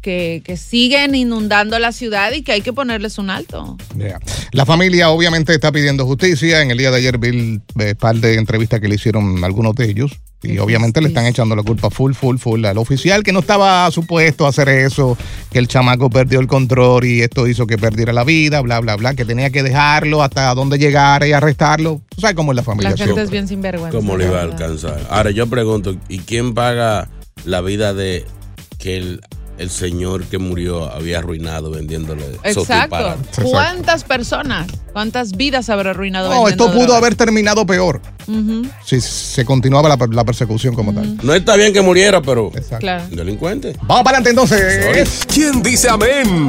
que, 0.00 0.42
que 0.44 0.56
siguen 0.56 1.14
inundando 1.14 1.78
la 1.78 1.92
ciudad 1.92 2.32
y 2.32 2.42
que 2.42 2.52
hay 2.52 2.62
que 2.62 2.72
ponerles 2.72 3.18
un 3.18 3.30
alto. 3.30 3.76
Yeah. 3.96 4.20
La 4.52 4.66
familia 4.66 5.10
obviamente 5.10 5.54
está 5.54 5.72
pidiendo 5.72 6.06
justicia. 6.06 6.62
En 6.62 6.70
el 6.70 6.78
día 6.78 6.90
de 6.90 6.96
ayer 6.96 7.18
vi 7.18 7.30
un 7.30 7.62
par 7.98 8.16
de 8.16 8.34
entrevistas 8.34 8.80
que 8.80 8.88
le 8.88 8.94
hicieron 8.94 9.42
algunos 9.44 9.74
de 9.74 9.90
ellos. 9.90 10.12
Y 10.42 10.56
obviamente 10.56 11.02
le 11.02 11.08
están 11.08 11.26
echando 11.26 11.54
la 11.54 11.62
culpa 11.62 11.90
full, 11.90 12.14
full, 12.14 12.38
full 12.38 12.64
al 12.64 12.78
oficial 12.78 13.22
que 13.22 13.30
no 13.30 13.40
estaba 13.40 13.90
supuesto 13.90 14.46
a 14.46 14.48
hacer 14.48 14.70
eso, 14.70 15.18
que 15.50 15.58
el 15.58 15.68
chamaco 15.68 16.08
perdió 16.08 16.40
el 16.40 16.46
control 16.46 17.04
y 17.04 17.20
esto 17.20 17.46
hizo 17.46 17.66
que 17.66 17.76
perdiera 17.76 18.14
la 18.14 18.24
vida, 18.24 18.62
bla, 18.62 18.80
bla, 18.80 18.96
bla, 18.96 19.12
que 19.14 19.26
tenía 19.26 19.50
que 19.50 19.62
dejarlo 19.62 20.22
hasta 20.22 20.54
dónde 20.54 20.78
llegara 20.78 21.26
y 21.26 21.32
arrestarlo. 21.32 22.00
Tú 22.08 22.22
sabes 22.22 22.36
cómo 22.36 22.52
es 22.52 22.56
la 22.56 22.62
familia. 22.62 22.90
La 22.90 22.96
gente 22.96 23.04
siempre. 23.04 23.24
es 23.24 23.30
bien 23.30 23.48
sinvergüenza. 23.48 23.98
¿Cómo 23.98 24.16
le 24.16 24.28
iba 24.28 24.40
a 24.40 24.44
alcanzar? 24.44 25.06
Ahora 25.10 25.30
yo 25.30 25.46
pregunto, 25.46 25.96
¿y 26.08 26.20
quién 26.20 26.54
paga 26.54 27.10
la 27.44 27.60
vida 27.60 27.92
de 27.92 28.24
que 28.78 28.96
el, 28.96 29.20
el 29.60 29.70
señor 29.70 30.24
que 30.24 30.38
murió 30.38 30.90
había 30.90 31.18
arruinado 31.18 31.70
vendiéndole 31.70 32.24
Exacto. 32.42 33.16
¿Cuántas 33.42 34.04
personas, 34.04 34.68
cuántas 34.92 35.32
vidas 35.32 35.68
habrá 35.70 35.90
arruinado? 35.90 36.28
No, 36.30 36.48
esto 36.48 36.66
pudo 36.68 36.78
drogas? 36.84 36.96
haber 36.98 37.14
terminado 37.14 37.66
peor 37.66 38.00
si 38.84 39.00
se 39.00 39.44
continuaba 39.44 39.88
la, 39.88 39.98
la 40.10 40.24
persecución 40.24 40.74
como 40.74 40.94
tal. 40.94 41.16
No 41.22 41.34
está 41.34 41.56
bien 41.56 41.72
que 41.72 41.80
muriera, 41.80 42.22
pero 42.22 42.50
Claro. 42.78 43.04
delincuente. 43.10 43.74
Vamos 43.82 44.04
para 44.04 44.18
adelante 44.18 44.30
entonces. 44.30 45.26
¿Quién 45.32 45.62
dice 45.62 45.88
amén? 45.88 46.46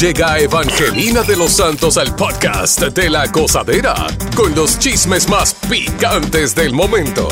Llega 0.00 0.38
Evangelina 0.38 1.22
de 1.22 1.36
los 1.36 1.52
Santos 1.52 1.96
al 1.98 2.14
podcast 2.16 2.80
de 2.80 3.10
la 3.10 3.26
gozadera 3.26 3.94
con 4.34 4.54
los 4.54 4.78
chismes 4.78 5.28
más 5.28 5.54
picantes 5.68 6.54
del 6.54 6.72
momento. 6.72 7.28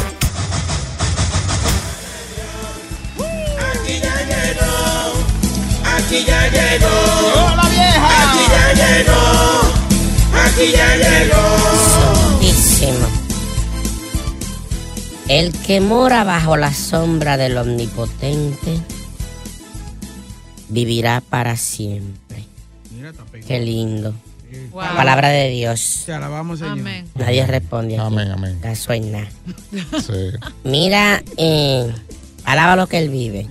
Aquí 6.10 6.24
ya 6.26 6.48
llegó. 6.48 7.56
la 7.56 7.68
vieja! 7.68 8.32
Aquí 8.32 8.42
ya 8.50 8.66
llegó, 8.74 9.22
aquí 10.44 10.72
ya 10.72 10.96
llegó. 10.96 11.42
Santísimo. 11.94 13.06
El 15.28 15.52
que 15.52 15.80
mora 15.80 16.24
bajo 16.24 16.56
la 16.56 16.74
sombra 16.74 17.36
del 17.36 17.56
Omnipotente 17.56 18.80
vivirá 20.68 21.20
para 21.20 21.56
siempre. 21.56 22.44
Qué 23.46 23.60
lindo. 23.60 24.12
Wow. 24.72 24.80
Palabra 24.96 25.28
de 25.28 25.48
Dios. 25.50 26.02
Te 26.06 26.12
alabamos, 26.12 26.58
Señor. 26.58 26.80
Amén. 26.80 27.08
Nadie 27.14 27.46
responde. 27.46 27.94
Aquí. 27.96 28.04
Amén, 28.04 28.32
amén. 28.32 28.60
Soy 28.74 28.98
nada. 28.98 29.28
Sí. 30.04 30.32
Mira, 30.64 31.22
eh, 31.36 31.94
alaba 32.44 32.74
lo 32.74 32.88
que 32.88 32.98
él 32.98 33.10
vive. 33.10 33.46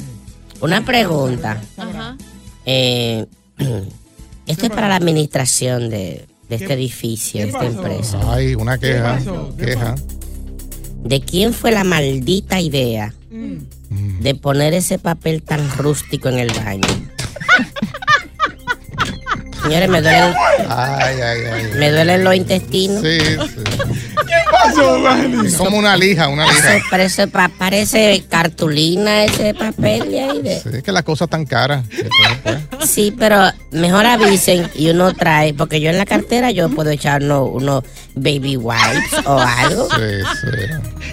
Una 0.60 0.84
pregunta. 0.84 1.62
Ajá. 1.78 2.18
Eh, 2.72 3.26
esto 4.46 4.66
es 4.68 4.72
para 4.72 4.88
la 4.90 4.96
administración 4.96 5.90
de, 5.90 6.28
de 6.50 6.56
este 6.56 6.74
edificio, 6.74 7.42
de 7.42 7.48
esta 7.50 7.66
empresa. 7.66 8.20
Ay, 8.32 8.54
una 8.54 8.78
queja. 8.78 9.18
queja. 9.58 9.96
¿De 11.04 11.20
quién 11.22 11.52
fue 11.54 11.72
la 11.72 11.84
maldita 11.84 12.62
idea 12.62 13.12
de 13.32 14.36
poner 14.36 14.76
ese 14.76 15.00
papel 15.00 15.42
tan 15.42 15.68
rústico 15.78 16.30
en 16.30 16.38
el 16.38 16.54
baño? 16.54 16.84
Señores, 19.64 19.90
me 19.90 20.02
duelen, 20.02 20.34
Ay, 20.70 21.16
ay, 21.22 21.40
ay. 21.52 21.64
me 21.78 21.92
duelen 21.92 22.24
los 22.24 22.34
intestinos. 22.36 23.02
Sí, 23.02 23.20
sí. 23.20 23.36
Es 25.46 25.56
como 25.58 25.78
una 25.78 25.96
lija, 25.98 26.28
una 26.28 26.46
lija. 26.46 26.76
Eso 26.78 26.86
parece, 26.90 27.28
pa- 27.28 27.50
parece 27.58 28.24
cartulina 28.30 29.24
ese 29.26 29.54
papel 29.54 30.10
de 30.12 30.22
ahí. 30.22 30.42
de- 30.42 30.60
Sí, 30.62 30.70
es 30.74 30.84
que 30.84 30.92
las 30.92 31.04
cosas 31.04 31.30
tan 31.30 31.46
caras. 31.46 31.86
Entonces, 31.92 32.60
pues, 32.70 32.90
Sí, 32.90 33.14
pero 33.18 33.52
mejor 33.72 34.06
avisen 34.06 34.70
y 34.76 34.90
uno 34.90 35.14
trae, 35.14 35.54
porque 35.54 35.82
yo 35.82 35.90
en 35.90 35.98
la 35.98 36.06
cartera 36.06 36.52
yo 36.52 36.70
puedo 36.70 36.90
echar 36.90 37.22
unos 37.24 37.50
uno 37.52 37.84
baby 38.16 38.58
wipes 38.58 39.26
o 39.26 39.38
algo. 39.40 39.88
sí, 39.92 40.24
sí. 40.42 40.58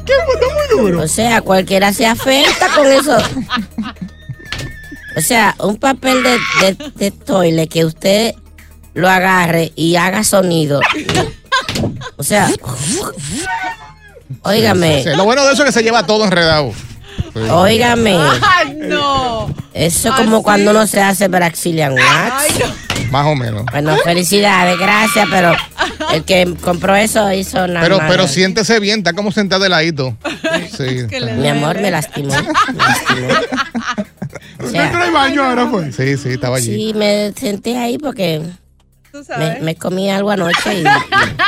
¿Qué? 0.04 0.12
Está 0.12 0.46
muy 0.54 0.80
duro. 0.82 1.02
O 1.02 1.08
sea, 1.08 1.40
cualquiera 1.42 1.92
se 1.92 2.06
afecta 2.06 2.68
con 2.75 2.86
eso. 2.86 3.16
O 5.16 5.20
sea, 5.20 5.54
un 5.60 5.76
papel 5.76 6.22
de, 6.22 6.38
de, 6.60 6.90
de 6.96 7.10
toile 7.10 7.68
que 7.68 7.84
usted 7.84 8.34
lo 8.94 9.08
agarre 9.08 9.72
y 9.75 9.96
haga 9.96 10.25
sonido. 10.25 10.80
O 12.16 12.22
sea, 12.22 12.48
óigame, 14.42 15.02
Sí, 15.02 15.10
Lo 15.16 15.25
bueno 15.25 15.44
de 15.44 15.52
eso 15.52 15.62
es 15.62 15.66
que 15.66 15.72
se 15.72 15.82
lleva 15.82 16.04
todo 16.06 16.25
enredado. 16.25 16.72
Sí. 17.34 17.40
óigame. 17.50 18.16
¡Ay, 18.42 18.75
no! 18.76 19.54
Eso 19.75 20.08
es 20.08 20.14
como 20.14 20.38
¿Ah, 20.38 20.42
cuando 20.42 20.70
uno 20.70 20.86
se 20.86 21.00
hace 21.02 21.28
Brazilian 21.28 21.92
wax. 21.92 22.04
¡Ay, 22.04 22.50
no! 22.60 23.10
Más 23.10 23.26
o 23.26 23.34
menos. 23.34 23.64
Bueno, 23.70 23.96
felicidades, 24.04 24.78
gracias, 24.78 25.26
pero 25.30 25.52
el 26.12 26.25
que 26.25 26.54
compró 26.62 26.96
eso 26.96 27.30
hizo 27.32 27.66
nada 27.68 27.82
Pero, 27.82 27.98
más. 27.98 28.10
pero 28.10 28.26
siéntese 28.26 28.80
bien, 28.80 28.98
está 28.98 29.12
como 29.12 29.30
sentado 29.32 29.62
de 29.62 29.68
ladito. 29.68 30.16
Sí. 30.76 31.06
Mi 31.36 31.48
amor 31.48 31.80
me 31.80 31.90
lastimó. 31.90 32.34
Me 32.34 32.78
lastimó. 32.78 33.28
O 34.58 34.64
¿Usted 34.64 34.78
sea, 34.78 34.90
trae 34.90 35.10
baño 35.10 35.44
ahora, 35.44 35.70
pues? 35.70 35.94
Sí, 35.94 36.16
sí, 36.16 36.30
estaba 36.30 36.56
allí. 36.56 36.75
sí, 36.75 36.92
me 36.94 37.30
senté 37.38 37.76
ahí 37.76 37.98
porque 37.98 38.40
Tú 39.16 39.20
me, 39.20 39.25
sabes. 39.25 39.62
me 39.62 39.75
comí 39.76 40.11
algo 40.11 40.30
anoche 40.30 40.80
y, 40.80 40.85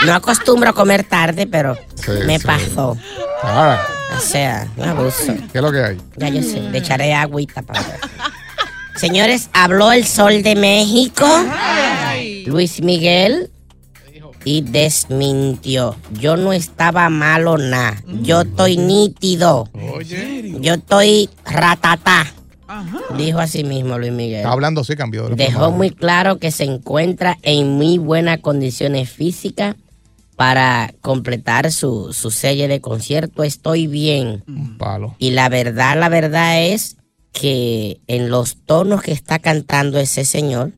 no 0.06 0.14
acostumbro 0.14 0.70
a 0.70 0.72
comer 0.72 1.04
tarde, 1.04 1.46
pero 1.46 1.76
Sí, 1.96 2.12
me 2.26 2.38
sí. 2.38 2.46
pasó. 2.46 2.96
Ahora, 3.42 3.80
O 4.16 4.20
sea, 4.20 4.66
un 4.76 4.88
abuso. 4.88 5.34
¿Qué 5.52 5.58
es 5.58 5.62
lo 5.62 5.70
que 5.70 5.82
hay? 5.84 5.98
Ya 6.16 6.28
yo 6.30 6.42
sé, 6.42 6.60
le 6.60 6.78
echaré 6.78 7.12
agüita 7.14 7.62
para 7.62 7.82
ver. 7.82 8.00
Señores, 8.96 9.50
habló 9.52 9.92
el 9.92 10.06
sol 10.06 10.42
de 10.42 10.56
México, 10.56 11.26
Luis 12.46 12.80
Miguel, 12.82 13.50
y 14.44 14.62
desmintió. 14.62 15.94
Yo 16.12 16.36
no 16.36 16.52
estaba 16.52 17.08
malo 17.10 17.58
nada. 17.58 18.02
Yo 18.22 18.40
estoy 18.40 18.76
nítido. 18.78 19.68
Yo 20.60 20.74
estoy 20.74 21.28
ratatá. 21.44 22.26
Dijo 23.16 23.38
así 23.38 23.64
mismo 23.64 23.98
Luis 23.98 24.12
Miguel. 24.12 24.38
Está 24.38 24.52
hablando 24.52 24.82
así, 24.82 24.94
cambió. 24.96 25.28
de 25.28 25.36
Dejó 25.36 25.60
forma. 25.60 25.76
muy 25.76 25.90
claro 25.90 26.38
que 26.38 26.50
se 26.50 26.64
encuentra 26.64 27.38
en 27.42 27.68
muy 27.72 27.98
buenas 27.98 28.38
condiciones 28.40 29.08
físicas 29.10 29.76
para 30.36 30.94
completar 31.00 31.72
su, 31.72 32.12
su 32.12 32.30
serie 32.30 32.68
de 32.68 32.80
concierto. 32.80 33.42
Estoy 33.42 33.86
bien. 33.86 34.44
Palo. 34.78 35.16
Y 35.18 35.30
la 35.30 35.48
verdad, 35.48 35.98
la 35.98 36.08
verdad 36.08 36.62
es 36.62 36.96
que 37.32 38.00
en 38.06 38.30
los 38.30 38.56
tonos 38.64 39.02
que 39.02 39.12
está 39.12 39.38
cantando 39.38 39.98
ese 39.98 40.24
señor, 40.24 40.72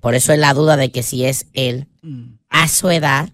por 0.00 0.14
eso 0.14 0.32
es 0.32 0.38
la 0.38 0.54
duda 0.54 0.76
de 0.76 0.90
que 0.90 1.02
si 1.02 1.24
es 1.24 1.46
él, 1.52 1.86
a 2.48 2.68
su 2.68 2.90
edad, 2.90 3.30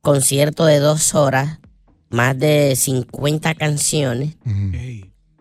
concierto 0.00 0.64
de 0.64 0.78
dos 0.78 1.14
horas, 1.14 1.58
más 2.10 2.38
de 2.38 2.74
50 2.76 3.54
canciones, 3.54 4.36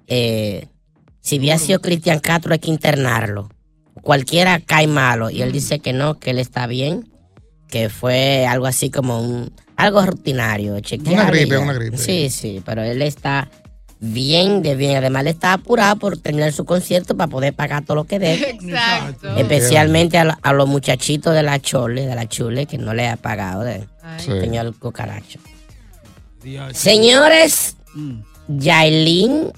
eh, 0.07 0.67
si 1.27 1.39
hubiera 1.39 1.57
sido 1.57 1.81
Cristian 1.81 2.19
Castro 2.19 2.53
hay 2.53 2.59
que 2.59 2.69
internarlo. 2.71 3.49
Cualquiera 4.01 4.61
cae 4.61 4.87
malo 4.87 5.29
y 5.29 5.41
él 5.41 5.51
dice 5.51 5.79
que 5.79 5.91
no, 5.91 6.17
que 6.19 6.29
él 6.29 6.39
está 6.39 6.67
bien, 6.67 7.11
que 7.67 7.89
fue 7.89 8.45
algo 8.47 8.65
así 8.65 8.89
como 8.89 9.19
un 9.21 9.51
algo 9.75 10.01
rutinario, 10.05 10.79
chequear 10.79 11.13
Una 11.15 11.25
gripe, 11.29 11.57
una 11.57 11.73
gripe. 11.73 11.97
Sí, 11.97 12.29
sí, 12.29 12.61
pero 12.65 12.81
él 12.81 13.01
está 13.01 13.49
bien 13.99 14.61
de 14.61 14.75
bien. 14.75 14.95
Además, 14.95 15.23
él 15.23 15.27
está 15.27 15.51
apurado 15.53 15.97
por 15.97 16.17
terminar 16.17 16.53
su 16.53 16.63
concierto 16.63 17.17
para 17.17 17.27
poder 17.29 17.53
pagar 17.53 17.83
todo 17.83 17.95
lo 17.95 18.03
que 18.05 18.19
debe. 18.19 18.49
Exacto. 18.61 19.35
Especialmente 19.35 20.17
a, 20.17 20.23
lo- 20.23 20.37
a 20.41 20.53
los 20.53 20.67
muchachitos 20.69 21.33
de 21.33 21.43
la 21.43 21.59
chole, 21.59 22.05
de 22.05 22.15
la 22.15 22.27
chule, 22.29 22.65
que 22.67 22.77
no 22.77 22.93
le 22.93 23.07
ha 23.07 23.17
pagado 23.17 23.63
de 23.63 23.85
Sí. 24.19 24.31
señor 24.31 24.73
cucaracho. 24.79 25.39
Señores, 26.73 27.75
Yailin, 28.47 29.51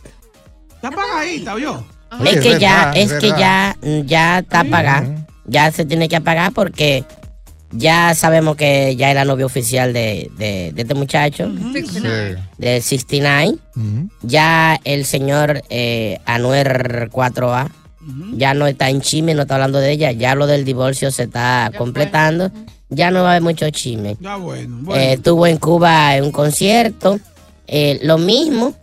Está 0.82 0.92
pagadita, 0.92 1.58
yo. 1.60 1.84
es 2.26 2.40
que 2.42 2.60
ya, 2.60 2.92
es 2.96 3.14
que 3.14 3.30
ya, 3.40 3.78
ya 4.06 4.40
está 4.40 4.64
pagada. 4.64 5.26
Ya 5.46 5.72
se 5.72 5.86
tiene 5.86 6.08
que 6.10 6.16
apagar 6.16 6.52
porque 6.54 7.04
ya 7.72 8.16
sabemos 8.16 8.56
que 8.56 8.96
ya 8.96 9.10
es 9.10 9.16
la 9.16 9.26
novia 9.26 9.46
oficial 9.46 9.94
de, 9.94 10.32
de- 10.38 10.72
de 10.74 10.82
este 10.82 10.94
muchacho, 10.96 11.48
del 12.58 12.82
69. 12.82 13.58
Ya 14.22 14.80
el 14.84 15.06
señor 15.06 15.62
eh, 15.70 16.20
Anuer 16.26 17.10
4A 17.12 17.70
ya 18.34 18.54
no 18.56 18.66
está 18.66 18.90
en 18.90 19.02
chisme, 19.02 19.36
no 19.36 19.44
está 19.44 19.56
hablando 19.56 19.80
de 19.80 19.92
ella. 19.92 20.12
Ya 20.12 20.34
lo 20.34 20.48
del 20.48 20.66
divorcio 20.66 21.12
se 21.12 21.24
está 21.24 21.72
completando. 21.78 22.50
Ya 22.90 23.12
no 23.12 23.22
va 23.22 23.28
a 23.28 23.32
haber 23.34 23.44
mucho 23.44 23.70
chisme. 23.70 24.18
Ya 24.20 24.36
bueno. 24.38 24.96
Eh, 24.96 25.14
estuvo 25.14 25.46
en 25.46 25.58
Cuba 25.58 26.16
en 26.16 26.24
un 26.24 26.32
concierto. 26.32 27.20
eh, 27.68 28.00
lo 28.02 28.18
mismo, 28.18 28.74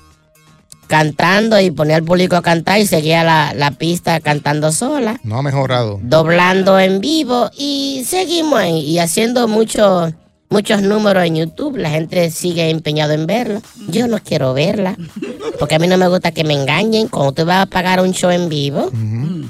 cantando 0.86 1.58
y 1.60 1.70
ponía 1.70 1.96
al 1.96 2.04
público 2.04 2.36
a 2.36 2.42
cantar 2.42 2.78
y 2.80 2.86
seguía 2.86 3.24
la, 3.24 3.52
la 3.54 3.72
pista 3.72 4.20
cantando 4.20 4.72
sola, 4.72 5.18
No 5.24 5.38
ha 5.38 5.42
mejorado. 5.42 5.98
doblando 6.02 6.78
en 6.80 7.00
vivo 7.00 7.50
y 7.56 8.02
seguimos 8.06 8.58
ahí 8.60 8.80
y 8.80 8.98
haciendo 8.98 9.48
muchos 9.48 10.12
muchos 10.48 10.80
números 10.80 11.24
en 11.24 11.34
YouTube. 11.36 11.76
La 11.76 11.90
gente 11.90 12.30
sigue 12.30 12.70
empeñado 12.70 13.12
en 13.12 13.26
verla. 13.26 13.60
Yo 13.88 14.06
no 14.06 14.18
quiero 14.20 14.54
verla 14.54 14.96
porque 15.58 15.74
a 15.74 15.78
mí 15.80 15.88
no 15.88 15.98
me 15.98 16.06
gusta 16.06 16.30
que 16.30 16.44
me 16.44 16.54
engañen. 16.54 17.08
Cuando 17.08 17.32
tú 17.32 17.44
vas 17.44 17.62
a 17.62 17.66
pagar 17.66 18.00
un 18.00 18.12
show 18.12 18.30
en 18.30 18.48
vivo, 18.48 18.90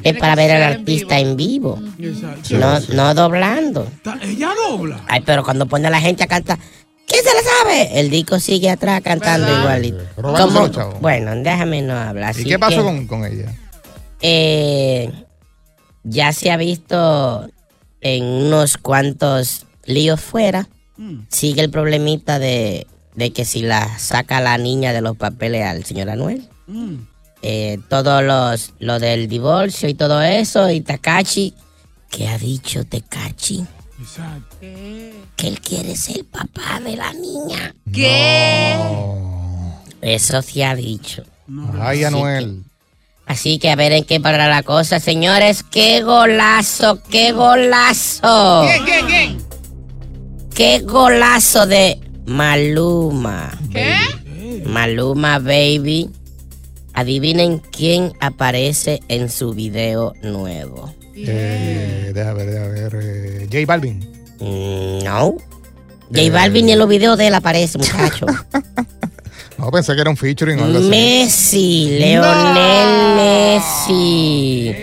es 0.02 0.16
para 0.16 0.34
ver 0.34 0.50
al 0.52 0.62
artista 0.62 1.18
en 1.18 1.36
vivo, 1.36 1.78
no, 2.50 2.80
no 2.94 3.14
doblando. 3.14 3.86
Ella 4.22 4.50
dobla. 4.68 5.04
Ay, 5.08 5.22
pero 5.26 5.44
cuando 5.44 5.66
pone 5.66 5.86
a 5.88 5.90
la 5.90 6.00
gente 6.00 6.24
a 6.24 6.26
cantar, 6.28 6.58
¿quién 7.06 7.22
se 7.24 7.34
la 7.34 7.40
sabe? 7.42 8.00
El 8.00 8.10
disco 8.10 8.38
sigue 8.40 8.68
atrás 8.70 9.00
cantando 9.02 9.46
igualito. 9.60 10.04
Como- 10.16 10.68
bueno, 11.00 11.34
déjame 11.36 11.82
no 11.82 11.96
hablar. 11.96 12.34
¿Y 12.36 12.40
así 12.40 12.48
qué 12.48 12.58
pasó 12.58 12.76
que, 12.78 12.82
con, 12.82 13.06
con 13.06 13.24
ella? 13.24 13.54
eh, 14.20 15.10
ya 16.04 16.32
se 16.32 16.50
ha 16.50 16.56
visto 16.56 17.48
en 18.00 18.24
unos 18.24 18.76
cuantos 18.76 19.66
líos 19.84 20.20
fuera. 20.20 20.68
Sigue 21.28 21.60
el 21.62 21.70
problemita 21.70 22.38
de, 22.38 22.86
de 23.14 23.32
que 23.32 23.44
si 23.44 23.60
la 23.62 23.98
saca 23.98 24.40
la 24.40 24.56
niña 24.56 24.92
de 24.94 25.00
los 25.02 25.16
papeles 25.16 25.64
al 25.66 25.84
señor 25.84 26.08
Anuel. 26.10 26.48
Eh, 27.42 27.78
todo 27.88 28.22
los, 28.22 28.72
lo 28.78 28.98
del 28.98 29.28
divorcio 29.28 29.88
y 29.88 29.94
todo 29.94 30.22
eso. 30.22 30.70
Y 30.70 30.80
Takachi, 30.80 31.54
¿qué 32.10 32.28
ha 32.28 32.38
dicho 32.38 32.84
Takachi? 32.84 33.66
Que 35.36 35.48
él 35.48 35.60
quiere 35.60 35.96
ser 35.96 36.24
papá 36.24 36.80
de 36.82 36.96
la 36.96 37.12
niña. 37.12 37.74
¿Qué? 37.92 38.74
Eso 40.00 40.40
se 40.42 40.64
ha 40.64 40.74
dicho. 40.74 41.22
Ay, 41.78 42.04
Así 42.04 42.14
Anuel. 42.16 42.62
que- 42.62 42.76
Así 43.26 43.58
que 43.58 43.70
a 43.70 43.76
ver 43.76 43.90
en 43.92 44.04
qué 44.04 44.20
parará 44.20 44.48
la 44.48 44.62
cosa, 44.62 45.00
señores. 45.00 45.64
¡Qué 45.64 46.00
golazo! 46.02 47.02
¡Qué 47.10 47.32
golazo! 47.32 48.64
¿Quién, 48.66 48.84
quién, 48.84 49.06
quién? 49.06 49.38
¡Qué 50.54 50.78
golazo 50.86 51.66
de 51.66 51.98
Maluma! 52.24 53.50
¿Qué? 53.72 54.62
Maluma 54.64 55.38
Baby. 55.40 56.08
Adivinen 56.94 57.58
quién 57.58 58.12
aparece 58.20 59.00
en 59.08 59.28
su 59.28 59.52
video 59.52 60.12
nuevo. 60.22 60.94
Eh, 61.14 62.12
deja 62.14 62.32
ver, 62.32 62.50
deja 62.50 62.68
ver. 62.68 62.98
eh, 63.02 63.48
J 63.52 63.66
Balvin. 63.66 64.15
Mm, 64.40 65.04
No. 65.04 65.34
J 66.14 66.30
Balvin 66.32 66.66
ni 66.66 66.72
en 66.72 66.78
los 66.78 66.88
videos 66.88 67.18
de 67.18 67.26
él 67.28 67.34
aparece, 67.34 67.78
muchacho. 67.78 68.26
No, 69.58 69.70
pensé 69.70 69.94
que 69.94 70.02
era 70.02 70.10
un 70.10 70.18
featuring 70.18 70.60
o 70.60 70.64
algo 70.64 70.78
así. 70.80 70.88
Messi, 70.90 71.96
Leonel 71.98 73.14
Messi. 73.16 74.74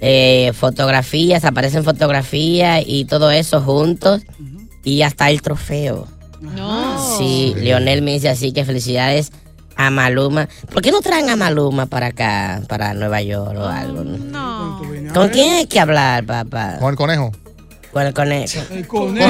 Eh, 0.00 0.52
fotografías, 0.54 1.44
aparecen 1.46 1.84
fotografías 1.84 2.82
y 2.86 3.06
todo 3.06 3.30
eso 3.30 3.62
juntos. 3.62 4.20
Y 4.84 5.00
hasta 5.00 5.30
el 5.30 5.40
trofeo. 5.40 6.06
No. 6.42 7.16
Sí, 7.18 7.54
Leonel 7.56 8.02
Messi, 8.02 8.28
así 8.28 8.52
que 8.52 8.66
felicidades 8.66 9.32
a 9.74 9.88
Maluma. 9.90 10.50
¿Por 10.70 10.82
qué 10.82 10.92
no 10.92 11.00
traen 11.00 11.30
a 11.30 11.36
Maluma 11.36 11.86
para 11.86 12.08
acá, 12.08 12.60
para 12.68 12.92
Nueva 12.92 13.22
York 13.22 13.56
o 13.58 13.64
algo? 13.64 14.04
No. 14.04 14.82
¿Con 15.14 15.30
quién 15.30 15.54
hay 15.54 15.66
que 15.66 15.80
hablar, 15.80 16.26
papá? 16.26 16.76
Con 16.78 16.90
el 16.90 16.96
conejo. 16.96 17.32
Con 17.98 18.06
el 18.06 18.14
conejo. 18.14 18.60
El 18.70 18.86
conejo. 18.86 19.28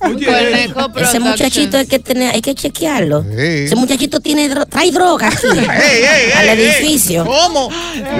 Conejo 0.00 0.98
Ese 0.98 1.20
muchachito 1.20 1.76
hay 1.76 1.86
que 1.86 1.98
tener, 1.98 2.34
hay 2.34 2.40
que 2.40 2.54
chequearlo. 2.54 3.22
Ese 3.30 3.76
muchachito 3.76 4.20
tiene 4.20 4.48
dro- 4.50 4.66
trae 4.66 4.90
droga 4.90 5.28
aquí 5.28 5.46
al 6.36 6.48
edificio. 6.48 7.24
¿Cómo? 7.26 7.68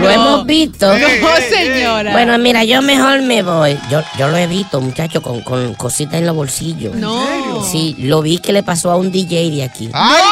Lo 0.00 0.10
hemos 0.10 0.46
visto. 0.46 0.86
No, 0.98 1.06
señora. 1.50 2.12
Bueno, 2.12 2.36
mira, 2.38 2.64
yo 2.64 2.82
mejor 2.82 3.22
me 3.22 3.42
voy. 3.42 3.78
Yo, 3.90 4.02
yo 4.18 4.28
lo 4.28 4.36
he 4.36 4.46
visto, 4.46 4.80
muchacho, 4.80 5.22
con, 5.22 5.40
con 5.42 5.74
cositas 5.74 6.14
en 6.14 6.26
los 6.26 6.36
bolsillos. 6.36 6.94
No. 6.94 7.64
Sí, 7.64 7.96
lo 7.98 8.20
vi 8.22 8.38
que 8.38 8.52
le 8.52 8.62
pasó 8.62 8.90
a 8.90 8.96
un 8.96 9.10
DJ 9.10 9.50
de 9.50 9.62
aquí. 9.64 9.88
¡Ay! 9.92 10.22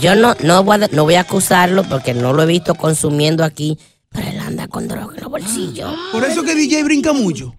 Yo 0.00 0.14
no, 0.14 0.34
no, 0.42 0.62
voy 0.64 0.82
a, 0.82 0.88
no 0.92 1.04
voy 1.04 1.14
a 1.16 1.20
acusarlo 1.20 1.82
porque 1.84 2.14
no 2.14 2.32
lo 2.32 2.42
he 2.42 2.46
visto 2.46 2.74
consumiendo 2.74 3.44
aquí, 3.44 3.78
pero 4.10 4.28
él 4.28 4.38
anda 4.40 4.68
con 4.68 4.88
droga 4.88 5.14
en 5.16 5.22
los 5.22 5.30
bolsillos. 5.30 5.92
Por 6.12 6.24
eso 6.24 6.42
que 6.42 6.54
DJ 6.54 6.84
brinca 6.84 7.12
mucho. 7.12 7.54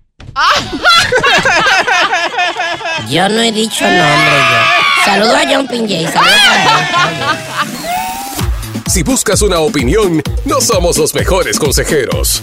Yo 3.09 3.29
no 3.29 3.41
he 3.41 3.51
dicho 3.51 3.85
nombre 3.85 4.37
yo. 4.49 5.05
Saludo 5.05 5.35
a 5.35 5.41
John 5.47 5.67
Pinjay, 5.67 6.05
saludo 6.05 6.31
para 6.63 7.09
él. 7.09 7.17
Si 8.87 9.03
buscas 9.03 9.41
una 9.41 9.59
opinión, 9.59 10.21
no 10.45 10.61
somos 10.61 10.97
los 10.97 11.13
mejores 11.13 11.59
consejeros. 11.59 12.41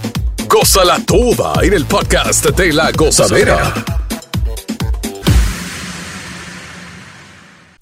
Gózala 0.49 1.01
toda 1.05 1.53
en 1.63 1.73
el 1.75 1.85
podcast 1.87 2.45
de 2.47 2.73
la 2.73 2.91
gozadera. 2.93 3.73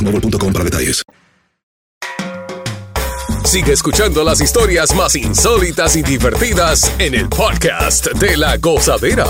boostmobile.com 0.00 0.52
para 0.52 0.64
detalles. 0.64 1.02
Sigue 3.44 3.72
escuchando 3.72 4.22
las 4.22 4.40
historias 4.40 4.94
más 4.94 5.16
insólitas 5.16 5.96
y 5.96 6.02
divertidas 6.02 6.92
en 6.98 7.14
el 7.14 7.28
podcast 7.28 8.06
de 8.12 8.36
la 8.36 8.56
gozadera. 8.58 9.26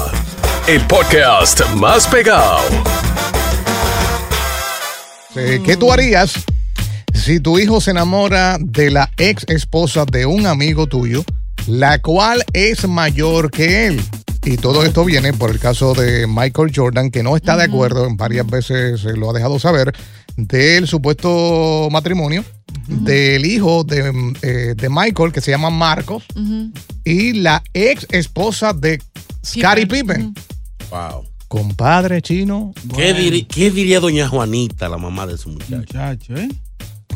El 0.66 0.86
podcast 0.86 1.64
más 1.76 2.06
pegado. 2.06 2.60
Eh, 5.36 5.60
¿Qué 5.64 5.76
tú 5.76 5.92
harías 5.92 6.34
si 7.14 7.40
tu 7.40 7.58
hijo 7.58 7.80
se 7.80 7.92
enamora 7.92 8.58
de 8.60 8.90
la 8.90 9.10
ex 9.16 9.44
esposa 9.48 10.04
de 10.04 10.26
un 10.26 10.46
amigo 10.46 10.86
tuyo, 10.86 11.24
la 11.66 12.00
cual 12.00 12.44
es 12.52 12.86
mayor 12.86 13.50
que 13.50 13.86
él? 13.86 14.02
Y 14.42 14.56
todo 14.56 14.84
esto 14.84 15.04
viene 15.04 15.32
por 15.32 15.50
el 15.50 15.58
caso 15.58 15.94
de 15.94 16.26
Michael 16.26 16.72
Jordan, 16.74 17.10
que 17.10 17.22
no 17.22 17.36
está 17.36 17.56
de 17.56 17.64
acuerdo, 17.64 18.06
en 18.06 18.16
varias 18.16 18.46
veces 18.46 19.04
lo 19.04 19.30
ha 19.30 19.32
dejado 19.34 19.58
saber, 19.58 19.92
del 20.36 20.86
supuesto 20.86 21.88
matrimonio 21.90 22.44
del 22.86 23.44
hijo 23.46 23.84
de, 23.84 24.12
eh, 24.42 24.74
de 24.76 24.88
Michael, 24.88 25.32
que 25.32 25.40
se 25.40 25.50
llama 25.50 25.70
Marcos, 25.70 26.24
y 27.04 27.34
la 27.34 27.62
ex 27.72 28.06
esposa 28.10 28.72
de 28.72 29.00
Scottie 29.44 29.86
Pippen. 29.86 30.34
Wow. 30.90 31.24
Compadre 31.48 32.20
chino. 32.22 32.72
¿Qué, 32.96 33.14
diri- 33.14 33.46
qué 33.46 33.70
diría 33.70 33.98
doña 34.00 34.28
Juanita, 34.28 34.88
la 34.88 34.98
mamá 34.98 35.26
de 35.26 35.36
su 35.36 35.48
muchacho? 35.50 35.76
Muchacho, 35.78 36.36
¿eh? 36.36 36.48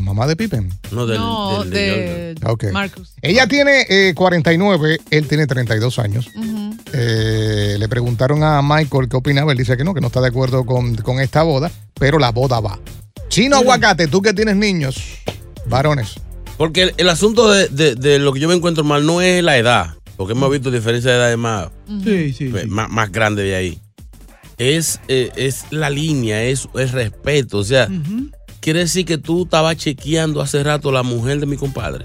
Mamá 0.00 0.26
de 0.26 0.34
Pippen. 0.36 0.72
No, 0.90 1.06
del, 1.06 1.18
No, 1.18 1.62
del- 1.64 1.70
de 1.70 2.34
Jordan. 2.40 2.52
Ok. 2.52 2.64
Marcus. 2.72 3.12
Ella 3.22 3.46
tiene 3.46 3.86
eh, 3.88 4.12
49, 4.14 5.00
él 5.10 5.28
tiene 5.28 5.46
32 5.46 5.98
años. 6.00 6.28
Eh, 6.92 7.76
le 7.78 7.88
preguntaron 7.88 8.42
a 8.42 8.60
Michael 8.62 9.08
qué 9.08 9.16
opinaba. 9.16 9.52
Él 9.52 9.58
dice 9.58 9.76
que 9.76 9.84
no, 9.84 9.94
que 9.94 10.00
no 10.00 10.08
está 10.08 10.20
de 10.20 10.28
acuerdo 10.28 10.66
con, 10.66 10.96
con 10.96 11.20
esta 11.20 11.42
boda, 11.44 11.70
pero 11.94 12.18
la 12.18 12.30
boda 12.30 12.58
va. 12.60 12.78
Chino 13.34 13.56
Aguacate, 13.56 14.06
tú 14.06 14.22
que 14.22 14.32
tienes 14.32 14.54
niños, 14.54 14.96
varones. 15.66 16.14
Porque 16.56 16.84
el, 16.84 16.94
el 16.98 17.08
asunto 17.08 17.50
de, 17.50 17.66
de- 17.66 17.96
de 17.96 18.20
lo 18.20 18.32
que 18.32 18.38
yo 18.38 18.46
me 18.46 18.54
encuentro 18.54 18.84
mal 18.84 19.04
no 19.04 19.20
es 19.20 19.42
la 19.42 19.58
edad, 19.58 19.94
porque 20.16 20.34
hemos 20.34 20.48
visto 20.52 20.70
diferencia 20.70 21.10
de 21.10 21.16
edades 21.16 21.36
más, 21.38 21.68
Sí, 22.04 22.32
sí. 22.32 22.44
pues, 22.50 22.68
más, 22.68 22.88
más 22.90 23.10
grande 23.10 23.42
de 23.42 23.56
ahí. 23.56 23.80
Es, 24.56 25.00
eh, 25.08 25.32
es 25.34 25.64
la 25.70 25.90
línea, 25.90 26.44
es, 26.44 26.68
es 26.76 26.92
respeto. 26.92 27.58
O 27.58 27.64
sea, 27.64 27.88
quiere 28.60 28.78
decir 28.78 29.04
que 29.04 29.18
tú 29.18 29.42
estabas 29.46 29.78
chequeando 29.78 30.40
hace 30.40 30.62
rato 30.62 30.92
la 30.92 31.02
mujer 31.02 31.40
de 31.40 31.46
mi 31.46 31.56
compadre. 31.56 32.04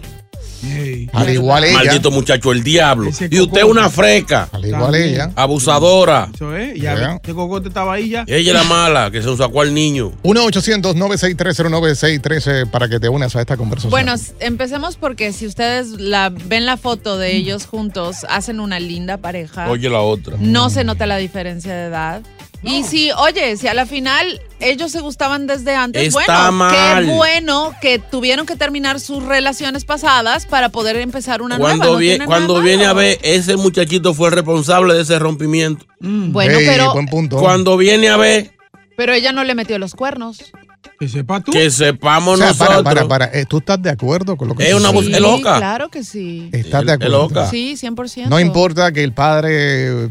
Al 1.13 1.30
igual 1.30 1.63
ella. 1.63 1.74
Maldito 1.74 2.12
muchacho, 2.12 2.52
el 2.52 2.63
diablo. 2.63 3.10
Ese 3.10 3.28
Y 3.32 3.39
usted 3.39 3.60
es 3.60 3.63
una 3.65 3.89
freca. 3.89 4.50
Al 4.52 4.65
igual 4.65 4.84
También. 4.91 5.04
ella. 5.13 5.32
Abusadora. 5.36 6.30
Eso 6.34 6.56
es. 6.56 6.76
Ya, 6.76 6.95
Yeah. 6.95 7.15
este 7.15 7.34
cocote 7.34 7.67
estaba 7.69 7.93
ahí 7.93 8.10
ya. 8.10 8.24
Ella 8.28 8.52
es 8.52 8.58
la 8.58 8.63
mala, 8.63 9.12
que 9.12 9.22
se 9.22 9.28
nos 9.28 9.38
sacó 9.38 9.62
al 9.62 9.74
niño. 9.74 10.12
1-800-963-0963 10.24 12.69
para 12.69 12.89
que 12.89 13.00
te 13.00 13.10
unas 13.10 13.36
a 13.36 13.41
esta 13.41 13.58
conversación. 13.58 13.91
Bueno, 13.91 14.13
empecemos 14.39 14.95
porque 14.98 15.34
si 15.34 15.45
ustedes 15.48 15.88
la, 15.89 16.30
ven 16.30 16.65
la 16.65 16.78
foto 16.78 17.17
de 17.17 17.36
ellos 17.36 17.65
juntos, 17.65 18.26
hacen 18.30 18.60
una 18.60 18.80
linda 18.80 19.17
pareja. 19.17 19.69
Oye 19.69 19.89
la 19.89 20.02
otra. 20.02 20.36
No 20.39 20.69
se 20.69 20.84
nota 20.84 21.06
la 21.06 21.17
diferencia 21.17 21.74
de 21.74 21.86
edad. 21.88 22.22
Y 22.62 22.84
si, 22.84 23.12
oye, 23.12 23.56
si 23.56 23.67
a 23.67 23.74
la 23.74 23.86
final 23.86 24.41
ellos 24.60 24.91
se 24.91 25.00
gustaban 25.00 25.48
desde 25.48 25.76
antes, 25.76 26.08
Está 26.08 26.50
bueno, 26.50 26.52
mal. 26.52 27.06
qué 27.06 27.12
bueno 27.13 27.74
que 27.82 28.00
tuvieron 28.00 28.45
que 28.45 28.58
terminar 28.58 29.00
sus 29.00 29.24
relaciones 29.24 29.86
pasadas 29.86 30.45
para 30.45 30.67
poder 30.69 30.98
empezar 30.98 31.41
una 31.41 31.58
Cuando, 31.58 31.98
nueva. 32.00 32.17
no 32.17 32.26
cuando 32.26 32.54
nada 32.56 32.65
viene 32.65 32.86
a 32.86 32.91
ver, 32.93 33.17
ese 33.22 33.56
muchachito 33.56 34.13
fue 34.13 34.28
el 34.30 34.34
responsable 34.36 34.93
de 34.93 35.02
ese 35.04 35.17
rompimiento. 35.19 35.86
Bueno, 36.02 36.58
Ey, 36.60 36.65
pero, 36.67 36.91
buen 36.93 37.06
punto. 37.06 37.38
Cuando 37.38 37.78
viene 37.78 38.10
a 38.10 38.17
ver, 38.17 38.52
pero 38.98 39.13
ella 39.13 39.32
no 39.32 39.45
le 39.45 39.56
metió 39.56 39.80
los 39.80 39.95
cuernos. 39.95 40.52
Que 41.00 41.08
sepa 41.08 41.39
tú. 41.39 41.54
que 41.54 41.67
o 41.67 41.72
sepamos 41.72 42.39
sea, 42.39 42.54
para, 42.54 42.72
nosotros. 42.82 42.84
para, 42.84 43.08
para. 43.08 43.26
eh, 43.39 43.45
¿Tú 43.45 43.60
estás 43.60 43.82
de 43.82 43.89
acuerdo 43.89 44.36
con 44.36 44.50
lo 44.50 44.56
que 44.56 44.67
Es 44.67 44.74
una 44.74 44.91
Sí, 44.91 45.12
es 45.13 45.22
loca. 45.22 45.58
claro 45.58 45.88
que 45.89 46.04
sí. 46.04 46.50
¿Estás 46.52 46.86
de 46.86 46.91
acuerdo? 46.91 47.19
loca. 47.30 47.50
Sí, 47.50 47.76
100%. 47.82 48.28
No 48.28 48.38
importa 48.39 48.91
que 48.91 49.02
el 49.04 49.13
padre 49.13 50.10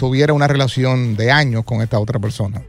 tuviera 0.00 0.32
una 0.32 0.48
relación 0.48 1.14
de 1.16 1.30
años 1.30 1.62
con 1.64 1.82
esta 1.82 2.00
otra 2.00 2.18
persona. 2.18 2.62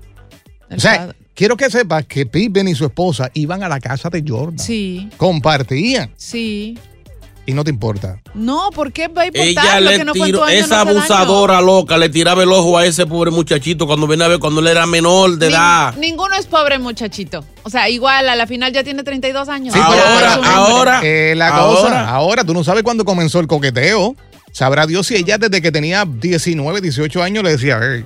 El 0.69 0.77
O 0.77 0.79
sea, 0.81 0.97
padre- 1.07 1.15
quiero 1.33 1.55
que 1.57 1.69
sepas 1.69 2.05
que 2.05 2.25
Pippen 2.25 2.67
y 2.67 2.75
su 2.75 2.85
esposa 2.85 3.31
iban 3.33 3.63
a 3.63 3.69
la 3.69 3.79
casa 3.79 4.09
de 4.09 4.23
Jordan. 4.27 4.59
Sí, 4.59 5.09
Compartían 5.17 6.11
sí. 6.17 6.77
y 7.45 7.53
no 7.53 7.63
te 7.63 7.69
importa. 7.71 8.19
No, 8.33 8.69
¿por 8.75 8.91
qué 8.93 9.07
va 9.07 9.23
a 9.23 9.25
importar 9.27 9.47
Ella 9.65 9.79
lo 9.81 9.89
le 9.91 9.97
que 9.97 10.03
no 10.05 10.13
fue 10.13 10.27
en 10.27 10.33
tiró, 10.33 10.47
esa 10.47 10.67
no 10.67 10.75
hace 10.75 10.85
daño? 10.85 10.99
abusadora 10.99 11.61
loca 11.61 11.97
le 11.97 12.09
tiraba 12.09 12.43
el 12.43 12.51
ojo 12.51 12.77
a 12.77 12.85
ese 12.85 13.05
pobre 13.05 13.31
muchachito 13.31 13.87
cuando 13.87 14.07
viene 14.07 14.23
a 14.25 14.27
ver 14.27 14.39
cuando 14.39 14.59
él 14.61 14.67
era 14.67 14.85
menor 14.85 15.37
de 15.37 15.47
Nin- 15.47 15.51
edad. 15.53 15.95
Ninguno 15.95 16.35
es 16.35 16.45
pobre 16.47 16.79
muchachito. 16.79 17.43
O 17.63 17.69
sea, 17.69 17.89
igual 17.89 18.27
a 18.29 18.35
la 18.35 18.45
final 18.45 18.71
ya 18.73 18.83
tiene 18.83 19.03
32 19.03 19.47
años. 19.49 19.73
Sí, 19.73 19.79
pero 19.89 20.01
ahora, 20.05 20.27
es 20.31 20.37
un 20.37 20.45
hombre. 20.45 20.53
ahora, 20.53 21.01
Eh, 21.03 21.33
la 21.35 21.47
ahora. 21.47 21.81
cosa, 21.81 22.09
ahora 22.09 22.43
tú 22.43 22.53
no 22.53 22.63
sabes 22.63 22.83
cuándo 22.83 23.05
comenzó 23.05 23.39
el 23.39 23.47
coqueteo. 23.47 24.15
Sabrá 24.51 24.85
Dios 24.87 25.07
si 25.07 25.15
ella 25.15 25.37
desde 25.37 25.61
que 25.61 25.71
tenía 25.71 26.05
19, 26.05 26.81
18 26.81 27.23
años 27.23 27.43
le 27.43 27.51
decía, 27.51 27.79
hey, 27.81 28.03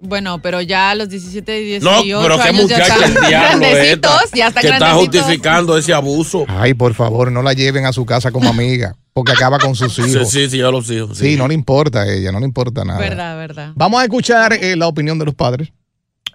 Bueno, 0.00 0.40
pero 0.42 0.60
ya 0.60 0.90
a 0.90 0.94
los 0.94 1.08
17 1.08 1.60
y 1.60 1.64
18 1.80 1.84
No, 1.84 2.22
pero 2.22 2.36
qué 2.36 2.42
años 2.42 2.68
ya 2.68 2.76
muchacha 2.78 2.94
están 2.94 3.04
el 3.24 3.28
diablo 3.28 3.58
grandecitos, 3.60 4.22
esta, 4.24 4.36
ya 4.36 4.48
están 4.48 4.60
que 4.62 4.68
está 4.68 4.78
grandecitos. 4.78 5.20
justificando 5.22 5.78
ese 5.78 5.92
abuso. 5.94 6.44
ay, 6.48 6.74
por 6.74 6.94
favor, 6.94 7.32
no 7.32 7.42
la 7.42 7.52
lleven 7.54 7.86
a 7.86 7.92
su 7.92 8.04
casa 8.06 8.30
como 8.30 8.48
amiga, 8.50 8.94
porque 9.12 9.32
acaba 9.32 9.58
con 9.58 9.74
sus 9.74 9.94
Sí, 9.94 10.02
hijos. 10.02 10.30
sí, 10.30 10.48
sí, 10.48 10.60
a 10.60 10.70
los 10.70 10.90
hijos. 10.90 11.16
Sí, 11.18 11.36
no 11.36 11.48
le 11.48 11.54
importa 11.54 12.02
a 12.02 12.12
ella, 12.12 12.30
no 12.32 12.38
le 12.40 12.46
importa 12.46 12.84
nada. 12.84 13.00
Verdad, 13.00 13.36
verdad. 13.36 13.72
Vamos 13.74 14.00
a 14.00 14.04
escuchar 14.04 14.52
eh, 14.52 14.76
la 14.76 14.86
opinión 14.86 15.18
de 15.18 15.24
los 15.24 15.34
padres. 15.34 15.70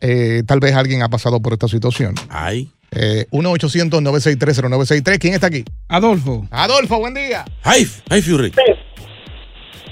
Eh, 0.02 0.44
tal 0.46 0.60
vez 0.60 0.74
alguien 0.76 1.02
ha 1.02 1.08
pasado 1.10 1.40
por 1.42 1.54
esta 1.54 1.68
situación. 1.70 2.16
Ay. 2.30 2.70
Eh, 2.92 3.26
1-800-963-0963. 3.32 5.18
¿Quién 5.20 5.34
está 5.34 5.48
aquí? 5.48 5.64
Adolfo. 5.88 6.46
Adolfo, 6.52 7.00
buen 7.00 7.14
día. 7.14 7.46
Ay, 7.64 7.88
ay, 8.10 8.22
Fury. 8.22 8.50
Sí, 8.52 8.74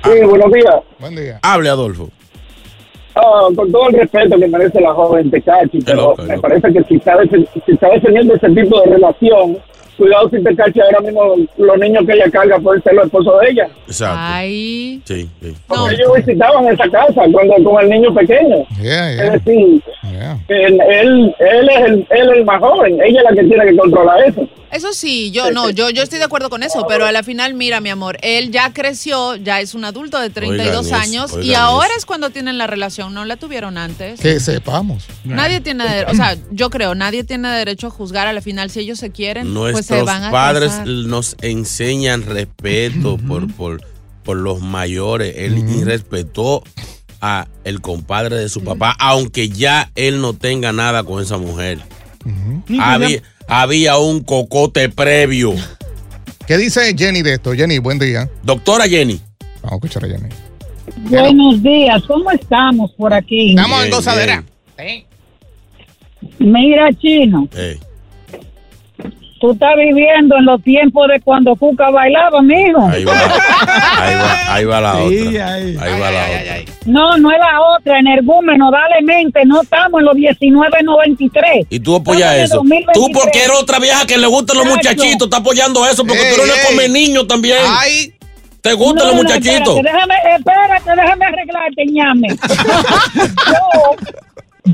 buenos 0.03 0.51
días. 0.51 0.75
Buen 0.99 1.15
día. 1.15 1.39
Hable, 1.41 1.69
Adolfo. 1.69 2.09
Ah, 3.15 3.47
con 3.55 3.71
todo 3.71 3.89
el 3.89 3.95
respeto 3.95 4.37
que 4.37 4.47
merece 4.47 4.79
la 4.79 4.93
joven 4.93 5.29
Tecachi, 5.29 5.79
pero 5.85 6.15
me 6.25 6.39
parece 6.39 6.71
que 6.71 6.83
si 6.85 6.95
está, 6.95 7.17
si 7.65 7.71
está 7.73 7.89
defendiendo 7.89 8.35
ese 8.35 8.49
tipo 8.49 8.79
de 8.81 8.91
relación, 8.91 9.57
cuidado 10.01 10.29
si 10.29 10.43
Tecachi 10.43 10.79
ahora 10.81 10.99
mismo 11.01 11.35
los 11.57 11.77
niños 11.79 12.03
que 12.05 12.13
ella 12.13 12.29
carga 12.31 12.59
pueden 12.59 12.81
ser 12.83 12.93
los 12.93 13.05
esposos 13.05 13.33
de 13.41 13.49
ella. 13.51 13.67
Exacto. 13.87 14.17
Ay. 14.19 15.01
Sí, 15.05 15.29
sí. 15.41 15.53
Porque 15.67 15.95
ellos 15.95 16.11
visitaban 16.17 16.65
esa 16.67 16.89
casa 16.89 17.21
cuando 17.31 17.63
con 17.63 17.83
el 17.83 17.89
niño 17.89 18.13
pequeño. 18.13 18.65
Yeah, 18.81 19.11
Es 19.25 19.31
decir, 19.43 19.81
yeah. 20.11 20.37
él, 20.47 20.79
él, 20.89 21.35
él 21.39 21.69
es 21.69 21.85
el, 21.85 21.93
él 22.09 22.29
es 22.31 22.37
el 22.37 22.45
más 22.45 22.59
joven, 22.59 22.99
ella 23.03 23.19
es 23.19 23.23
la 23.23 23.41
que 23.41 23.47
tiene 23.47 23.65
que 23.65 23.77
controlar 23.77 24.23
eso. 24.27 24.47
Eso 24.71 24.93
sí, 24.93 25.31
yo 25.31 25.51
no, 25.51 25.69
yo, 25.69 25.89
yo 25.89 26.01
estoy 26.01 26.17
de 26.17 26.23
acuerdo 26.23 26.49
con 26.49 26.63
eso, 26.63 26.85
pero 26.87 27.05
a 27.05 27.11
la 27.11 27.23
final, 27.23 27.53
mira, 27.55 27.81
mi 27.81 27.89
amor, 27.89 28.17
él 28.21 28.51
ya 28.51 28.71
creció, 28.71 29.35
ya 29.35 29.59
es 29.59 29.75
un 29.75 29.83
adulto 29.83 30.17
de 30.17 30.29
32 30.29 30.85
Oigan 30.85 30.85
eso, 30.85 30.95
años 30.95 31.37
y 31.45 31.55
ahora 31.55 31.87
eso. 31.89 31.97
es 31.97 32.05
cuando 32.05 32.29
tienen 32.29 32.57
la 32.57 32.67
relación, 32.67 33.13
no 33.13 33.25
la 33.25 33.35
tuvieron 33.35 33.77
antes. 33.77 34.21
Que 34.21 34.39
sepamos. 34.39 35.07
Nadie 35.25 35.59
tiene, 35.59 35.83
de- 35.83 36.05
o 36.05 36.13
sea, 36.13 36.37
yo 36.51 36.69
creo, 36.69 36.95
nadie 36.95 37.25
tiene 37.25 37.49
derecho 37.49 37.87
a 37.87 37.89
juzgar 37.89 38.27
a 38.27 38.33
la 38.33 38.39
final 38.41 38.69
si 38.69 38.79
ellos 38.79 38.97
se 38.97 39.11
quieren, 39.11 39.53
pues 39.53 39.87
se 39.87 39.90
Nuestros 39.97 40.31
padres 40.31 40.69
casar. 40.71 40.87
nos 40.87 41.35
enseñan 41.41 42.23
respeto 42.23 43.17
por, 43.17 43.51
por, 43.53 43.81
por 44.23 44.37
los 44.37 44.61
mayores. 44.61 45.33
Él 45.37 45.57
irrespetó 45.57 46.63
a 47.21 47.47
el 47.63 47.81
compadre 47.81 48.37
de 48.37 48.49
su 48.49 48.63
papá, 48.63 48.95
aunque 48.99 49.49
ya 49.49 49.91
él 49.95 50.21
no 50.21 50.33
tenga 50.33 50.71
nada 50.73 51.03
con 51.03 51.21
esa 51.21 51.37
mujer. 51.37 51.79
había, 52.79 53.21
había 53.47 53.97
un 53.97 54.21
cocote 54.21 54.89
previo. 54.89 55.53
¿Qué 56.47 56.57
dice 56.57 56.95
Jenny 56.97 57.21
de 57.21 57.33
esto? 57.35 57.53
Jenny, 57.53 57.77
buen 57.77 57.99
día. 57.99 58.29
Doctora 58.43 58.87
Jenny. 58.87 59.21
Vamos 59.61 59.71
a 59.71 59.75
escuchar 59.75 60.05
a 60.05 60.07
Jenny. 60.07 60.29
Buenos 61.09 61.61
días, 61.63 62.01
¿cómo 62.07 62.31
estamos 62.31 62.91
por 62.93 63.13
aquí? 63.13 63.51
Estamos 63.51 63.85
en 63.85 63.91
gozadera. 63.91 64.43
Mira, 66.39 66.89
chino, 66.93 67.47
Eh, 67.55 67.79
Tú 69.41 69.51
estás 69.53 69.71
viviendo 69.75 70.37
en 70.37 70.45
los 70.45 70.61
tiempos 70.61 71.07
de 71.07 71.19
cuando 71.19 71.55
Cuca 71.55 71.89
bailaba, 71.89 72.41
mijo. 72.43 72.87
Ahí 72.87 73.03
va, 73.03 73.13
ahí 73.97 74.15
va, 74.15 74.53
ahí 74.53 74.65
va 74.65 74.81
la 74.81 74.93
Sí, 75.09 75.27
otra. 75.27 75.53
Ahí, 75.55 75.75
va 75.99 76.11
la 76.11 76.21
otra. 76.21 76.55
No, 76.85 77.17
no 77.17 77.31
es 77.31 77.39
la 77.39 77.61
otra, 77.75 77.99
energúmeno, 77.99 78.69
dale 78.69 79.01
mente, 79.03 79.43
no 79.45 79.61
estamos 79.63 79.99
en 79.99 80.05
los 80.05 80.15
1993. 80.15 81.65
Y 81.71 81.79
tú 81.79 81.95
apoyas 81.95 82.35
eso. 82.35 82.57
2023. 82.57 82.93
Tú 82.93 83.11
porque 83.19 83.39
eres 83.39 83.57
otra 83.59 83.79
vieja 83.79 84.05
que 84.05 84.17
le 84.17 84.27
gustan 84.27 84.57
los 84.57 84.67
Exacto. 84.67 84.89
muchachitos, 84.89 85.25
estás 85.27 85.39
apoyando 85.39 85.85
eso 85.87 86.05
porque 86.05 86.21
Ey, 86.21 86.35
tú 86.35 86.41
eres 86.43 86.55
ey. 86.57 86.65
come 86.69 86.89
niño 86.89 87.25
también. 87.25 87.57
Ay. 87.67 88.13
¿Te 88.61 88.73
gustan 88.73 88.97
No, 88.97 89.05
los 89.05 89.15
no, 89.15 89.23
muchachitos? 89.23 89.75
Espérate, 89.77 89.81
déjame, 89.91 90.15
espérate, 90.37 91.01
déjame 91.01 91.25
arreglarte, 91.25 91.85
ñame. 91.87 92.27
yo, 93.47 93.95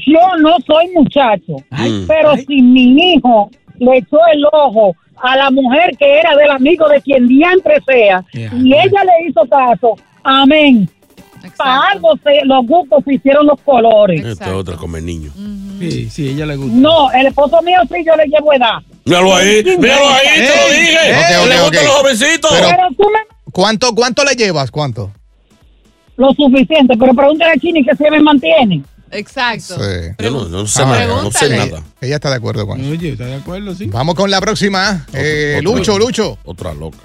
yo 0.06 0.19
no 0.39 0.58
soy 0.65 0.89
muchacho, 0.93 1.56
Mm. 1.71 2.06
pero 2.08 2.36
si 2.36 2.62
mi 2.62 3.13
hijo 3.13 3.49
le 3.79 3.97
echó 3.97 4.17
el 4.33 4.43
ojo 4.51 4.95
a 5.21 5.35
la 5.35 5.49
mujer 5.49 5.95
que 5.97 6.19
era 6.19 6.35
del 6.35 6.51
amigo 6.51 6.87
de 6.89 7.01
quien 7.01 7.27
diantre 7.27 7.81
sea, 7.87 8.23
y 8.33 8.73
ella 8.73 9.03
le 9.03 9.29
hizo 9.29 9.41
caso, 9.49 9.95
amén. 10.23 10.89
Para 11.55 11.79
algo 11.91 12.13
se, 12.23 12.43
los 12.45 12.65
gustos 12.65 13.03
se 13.05 13.13
hicieron 13.13 13.45
los 13.47 13.59
colores. 13.61 14.23
Esta 14.25 14.47
es 14.47 14.53
otra 14.53 14.75
come 14.75 15.01
niño. 15.01 15.31
Sí, 15.79 16.09
sí, 16.09 16.29
ella 16.29 16.45
le 16.45 16.55
gusta. 16.55 16.75
No, 16.75 17.11
el 17.11 17.27
esposo 17.27 17.61
mío 17.61 17.77
sí, 17.91 18.03
yo 18.05 18.15
le 18.15 18.25
llevo 18.25 18.53
edad. 18.53 18.79
Míralo 19.05 19.33
ahí, 19.35 19.63
míralo 19.63 20.07
ahí, 20.09 20.27
te 20.35 20.41
lo 20.41 20.79
dije. 20.79 21.47
Le 21.47 21.61
gustan 21.61 21.85
los 21.85 21.95
jovencitos. 21.95 22.51
Pero- 22.53 22.67
Pero 22.69 22.87
tú 22.97 23.03
me 23.09 23.51
¿Cuánto, 23.53 23.95
¿Cuánto 23.95 24.23
le 24.23 24.33
llevas? 24.35 24.69
¿Cuánto? 24.71 25.11
lo 26.17 26.33
suficiente, 26.33 26.95
pero 26.97 27.13
pregúntale 27.13 27.51
a 27.51 27.57
Chini 27.57 27.83
que 27.85 27.95
se 27.95 28.09
me 28.09 28.19
mantiene. 28.19 28.81
Exacto. 29.11 29.75
Sí. 29.75 30.11
Yo 30.19 30.31
no, 30.31 30.45
no 30.49 30.67
sé 30.67 30.81
Ah, 30.83 30.85
nada, 30.85 31.05
no 31.23 31.31
sé 31.31 31.49
nada. 31.49 31.83
Ella 32.01 32.15
está 32.15 32.29
de 32.29 32.35
acuerdo 32.35 32.67
con 32.67 32.79
eso. 32.81 32.91
Oye, 32.91 33.09
¿está 33.13 33.25
de 33.25 33.35
acuerdo? 33.35 33.73
Sí. 33.73 33.85
Vamos 33.87 34.15
con 34.15 34.29
la 34.29 34.39
próxima. 34.41 35.05
Eh, 35.13 35.57
otro. 35.59 35.75
Lucho, 35.77 35.97
Lucho. 35.99 36.37
Otra 36.45 36.73
loca. 36.73 36.97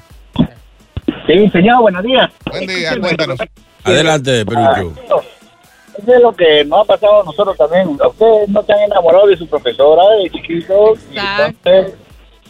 Sí, 1.27 1.49
señor, 1.51 1.81
buenos 1.83 2.03
días. 2.03 2.31
Buen 2.51 2.67
día, 2.67 2.99
cuéntanos. 3.01 3.39
Adelante, 3.85 4.45
Perucho. 4.45 4.93
Eso 5.99 6.15
es 6.15 6.23
lo 6.23 6.33
que 6.35 6.65
nos 6.65 6.81
ha 6.81 6.85
pasado 6.85 7.23
a 7.23 7.25
nosotros 7.25 7.57
también. 7.57 7.89
Ustedes 7.89 8.49
no 8.49 8.63
se 8.63 8.73
han 8.73 8.81
enamorado 8.81 9.27
de 9.27 9.37
su 9.37 9.47
profesora 9.47 10.03
de 10.23 10.31
chiquitos. 10.31 10.99
y 11.13 11.19
entonces 11.19 11.95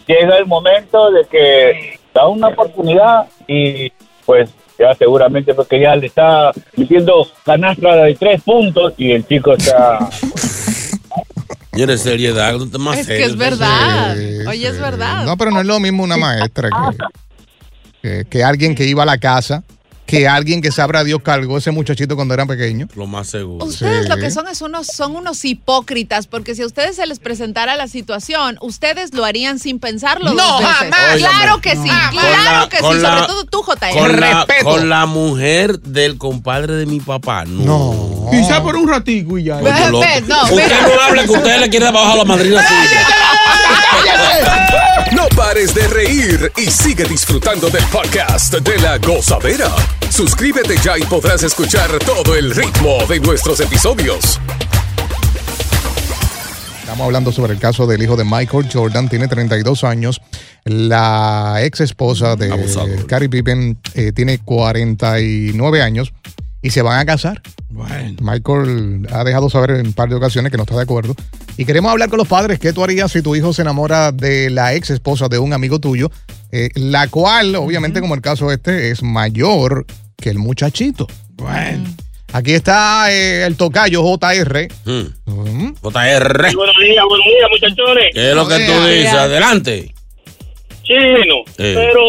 llega 0.07 0.37
el 0.37 0.45
momento 0.45 1.11
de 1.11 1.25
que 1.25 1.99
da 2.13 2.27
una 2.27 2.47
oportunidad 2.47 3.27
y 3.47 3.91
pues 4.25 4.49
ya 4.83 4.95
seguramente 4.95 5.53
porque 5.53 5.79
ya 5.81 5.95
le 5.95 6.07
está 6.07 6.51
metiendo 6.75 7.27
canastra 7.45 7.95
de 7.95 8.15
tres 8.15 8.41
puntos 8.41 8.93
y 8.97 9.11
el 9.11 9.25
chico 9.25 9.53
está... 9.53 10.09
Señores, 11.71 12.01
seriedad, 12.01 12.53
no 12.53 12.69
te 12.69 12.77
más 12.77 12.99
Es 12.99 13.07
que 13.07 13.23
es 13.23 13.35
verdad. 13.35 14.15
Sí, 14.15 14.45
Oye, 14.47 14.67
es 14.67 14.79
verdad. 14.79 15.25
No, 15.25 15.37
pero 15.37 15.49
no 15.49 15.61
es 15.61 15.65
lo 15.65 15.79
mismo 15.79 16.03
una 16.03 16.17
maestra 16.17 16.69
que, 16.69 18.07
que, 18.07 18.25
que 18.25 18.43
alguien 18.43 18.75
que 18.75 18.85
iba 18.85 19.01
a 19.01 19.07
la 19.07 19.17
casa, 19.17 19.63
que 20.19 20.27
alguien 20.27 20.61
que 20.61 20.71
sabrá 20.71 21.03
Dios 21.03 21.21
cargó 21.23 21.57
ese 21.57 21.71
muchachito 21.71 22.15
cuando 22.15 22.33
era 22.33 22.45
pequeño. 22.45 22.87
Lo 22.95 23.07
más 23.07 23.27
seguro. 23.27 23.65
Ustedes 23.65 24.03
Sí. 24.03 24.09
lo 24.09 24.17
que 24.17 24.29
son 24.31 24.47
es 24.47 24.61
unos, 24.61 24.87
son 24.87 25.15
unos 25.15 25.43
hipócritas, 25.45 26.27
porque 26.27 26.55
si 26.55 26.61
a 26.61 26.65
ustedes 26.65 26.95
se 26.97 27.05
les 27.07 27.19
presentara 27.19 27.75
la 27.75 27.87
situación, 27.87 28.57
ustedes 28.61 29.13
lo 29.13 29.25
harían 29.25 29.59
sin 29.59 29.79
pensarlo 29.79 30.33
No, 30.33 30.43
dos 30.43 30.59
veces. 30.59 30.73
jamás. 30.93 31.17
Claro 31.17 31.61
que 31.61 31.71
sí, 31.71 31.89
claro 32.11 32.11
la- 32.61 32.69
que 32.69 32.77
sí, 32.77 32.83
la- 32.83 33.09
sobre 33.17 33.27
todo 33.27 33.43
tú, 33.45 33.63
JR. 33.63 33.93
Con 33.99 34.19
la, 34.19 34.45
Respeto. 34.45 34.63
con 34.69 34.89
la 34.89 35.05
mujer 35.05 35.79
del 35.79 36.17
compadre 36.17 36.73
de 36.75 36.85
mi 36.85 36.99
papá. 36.99 37.45
No. 37.45 37.93
No. 38.23 38.29
Quizá 38.31 38.61
por 38.63 38.75
un 38.75 38.87
ratico 38.87 39.37
y 39.37 39.43
ya. 39.45 39.57
Ve, 39.57 39.71
no, 39.91 39.99
usted 39.99 40.23
no 40.27 41.01
hable 41.01 41.25
que 41.25 41.31
usted 41.31 41.59
le 41.59 41.69
quiere 41.69 41.91
bajar 41.91 42.13
a 42.13 42.15
la 42.17 42.25
madrina 42.25 42.67
suya. 42.67 43.07
No 45.11 45.27
pares 45.35 45.73
de 45.73 45.87
reír 45.87 46.51
y 46.57 46.71
sigue 46.71 47.05
disfrutando 47.05 47.69
del 47.69 47.83
podcast 47.85 48.53
de 48.53 48.79
la 48.79 48.97
gozadera. 48.97 49.69
Suscríbete 50.09 50.75
ya 50.83 50.97
y 50.97 51.03
podrás 51.03 51.43
escuchar 51.43 51.89
todo 51.99 52.35
el 52.35 52.53
ritmo 52.55 53.05
de 53.07 53.19
nuestros 53.19 53.59
episodios. 53.59 54.39
Estamos 56.79 57.05
hablando 57.05 57.31
sobre 57.31 57.53
el 57.53 57.59
caso 57.59 57.87
del 57.87 58.03
hijo 58.03 58.15
de 58.15 58.23
Michael 58.23 58.69
Jordan, 58.71 59.09
tiene 59.09 59.27
32 59.27 59.83
años. 59.83 60.21
La 60.63 61.55
ex 61.61 61.81
esposa 61.81 62.35
de 62.35 62.51
Abusador. 62.51 63.07
Carrie 63.07 63.29
Pippen 63.29 63.77
eh, 63.95 64.11
tiene 64.11 64.39
49 64.39 65.81
años 65.81 66.13
y 66.61 66.69
se 66.69 66.81
van 66.81 66.99
a 66.99 67.05
casar. 67.05 67.41
Bueno. 67.73 68.17
Michael 68.21 69.07
ha 69.11 69.23
dejado 69.23 69.49
saber 69.49 69.71
en 69.71 69.87
un 69.87 69.93
par 69.93 70.07
de 70.09 70.15
ocasiones 70.15 70.51
que 70.51 70.57
no 70.57 70.63
está 70.63 70.75
de 70.75 70.83
acuerdo. 70.83 71.15
Y 71.57 71.65
queremos 71.65 71.91
hablar 71.91 72.09
con 72.09 72.19
los 72.19 72.27
padres. 72.27 72.59
¿Qué 72.59 72.71
tú 72.71 72.83
harías 72.83 73.11
si 73.11 73.21
tu 73.21 73.35
hijo 73.35 73.51
se 73.51 73.63
enamora 73.63 74.11
de 74.11 74.49
la 74.51 74.73
ex 74.75 74.91
esposa 74.91 75.27
de 75.27 75.39
un 75.39 75.53
amigo 75.53 75.79
tuyo? 75.79 76.09
eh, 76.51 76.69
la 76.75 77.07
cual, 77.07 77.55
obviamente, 77.55 77.99
como 77.99 78.13
el 78.13 78.21
caso 78.21 78.51
este, 78.51 78.91
es 78.91 79.01
mayor 79.01 79.87
que 80.17 80.29
el 80.29 80.37
muchachito. 80.37 81.07
Bueno. 81.31 81.89
Aquí 82.31 82.53
está 82.53 83.11
eh, 83.11 83.43
el 83.45 83.55
tocayo 83.57 84.03
JR. 84.03 84.67
Hmm. 84.85 85.07
Mm. 85.25 85.73
JR. 85.81 86.55
Buenos 86.55 86.75
días, 86.79 87.03
buenos 87.09 87.25
días, 87.25 87.49
muchachones. 87.51 88.05
¿Qué 88.13 88.29
es 88.29 88.35
lo 88.35 88.47
que 88.47 88.55
tú 88.67 88.85
dices? 88.87 89.13
Adelante. 89.13 89.93
Chino, 90.83 91.41
Eh. 91.57 91.73
pero 91.75 92.01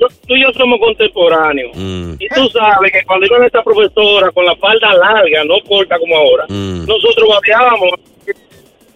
yo- 0.00 0.06
tú 0.26 0.34
y 0.34 0.42
yo 0.42 0.52
somos 0.52 0.78
contemporáneos. 0.80 1.72
Mm. 1.76 2.12
Y 2.18 2.28
tú 2.28 2.48
sabes 2.50 2.92
que 2.92 3.02
cuando 3.06 3.26
iba 3.26 3.46
esta 3.46 3.62
profesora 3.62 4.30
con 4.32 4.44
la 4.44 4.54
falda 4.56 4.94
larga, 4.94 5.44
no 5.44 5.54
corta 5.68 5.98
como 5.98 6.16
ahora, 6.16 6.44
Mm. 6.48 6.86
nosotros 6.86 7.28
babeábamos. 7.28 7.90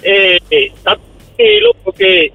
Eh, 0.02 0.38
eh, 0.50 0.66
está 0.74 0.96
tranquilo, 1.36 1.72
porque 1.84 2.32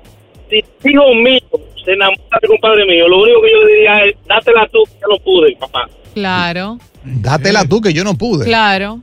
si 0.50 0.64
hijo 0.90 1.14
mío 1.16 1.40
se 1.84 1.94
enamora 1.94 2.40
de 2.42 2.48
compadre 2.48 2.86
mío, 2.86 3.08
lo 3.08 3.22
único 3.24 3.42
que 3.42 3.52
yo 3.52 3.64
le 3.66 3.74
diría 3.74 4.06
es, 4.06 4.16
dátela 4.28 4.68
tú, 4.72 4.84
que 4.86 4.92
yo 5.02 5.08
no 5.10 5.18
pude, 5.20 5.56
papá. 5.58 5.90
Claro, 6.14 6.78
Dátela 7.04 7.66
tú, 7.68 7.82
que 7.82 7.94
yo 7.94 8.04
no 8.04 8.16
pude. 8.16 8.46
claro. 8.46 9.00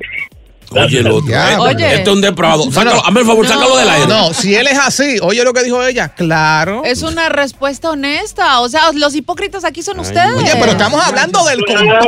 Oye, 0.81 0.99
el 1.01 1.07
otro. 1.09 1.29
Ya, 1.29 1.51
Este- 1.53 1.61
Oye. 1.63 1.87
Este 1.95 2.03
es 2.03 2.09
un 2.09 2.21
depravado. 2.21 2.65
Sácalo, 2.65 2.91
Bueno, 2.91 3.03
hazme 3.07 3.21
el 3.21 3.27
favor, 3.27 3.45
no. 3.45 3.53
sácalo 3.53 3.77
del 3.77 3.89
aire. 3.89 4.07
No, 4.07 4.35
si 4.35 4.55
él 4.55 4.67
es 4.67 4.79
así, 4.79 5.19
oye 5.23 5.45
lo 5.45 5.53
que 5.53 5.63
dijo 5.63 5.83
ella, 5.85 6.09
claro. 6.09 6.83
Es 6.85 7.03
una 7.03 7.29
respuesta 7.29 7.91
honesta. 7.91 8.61
O 8.61 8.69
sea, 8.69 8.93
los 8.93 9.15
hipócritas 9.15 9.65
aquí 9.65 9.83
son 9.83 10.01
ustedes. 10.01 10.35
Oye, 10.37 10.51
pero 10.59 10.73
estamos 10.73 11.03
hablando 11.05 11.45
del 11.45 11.63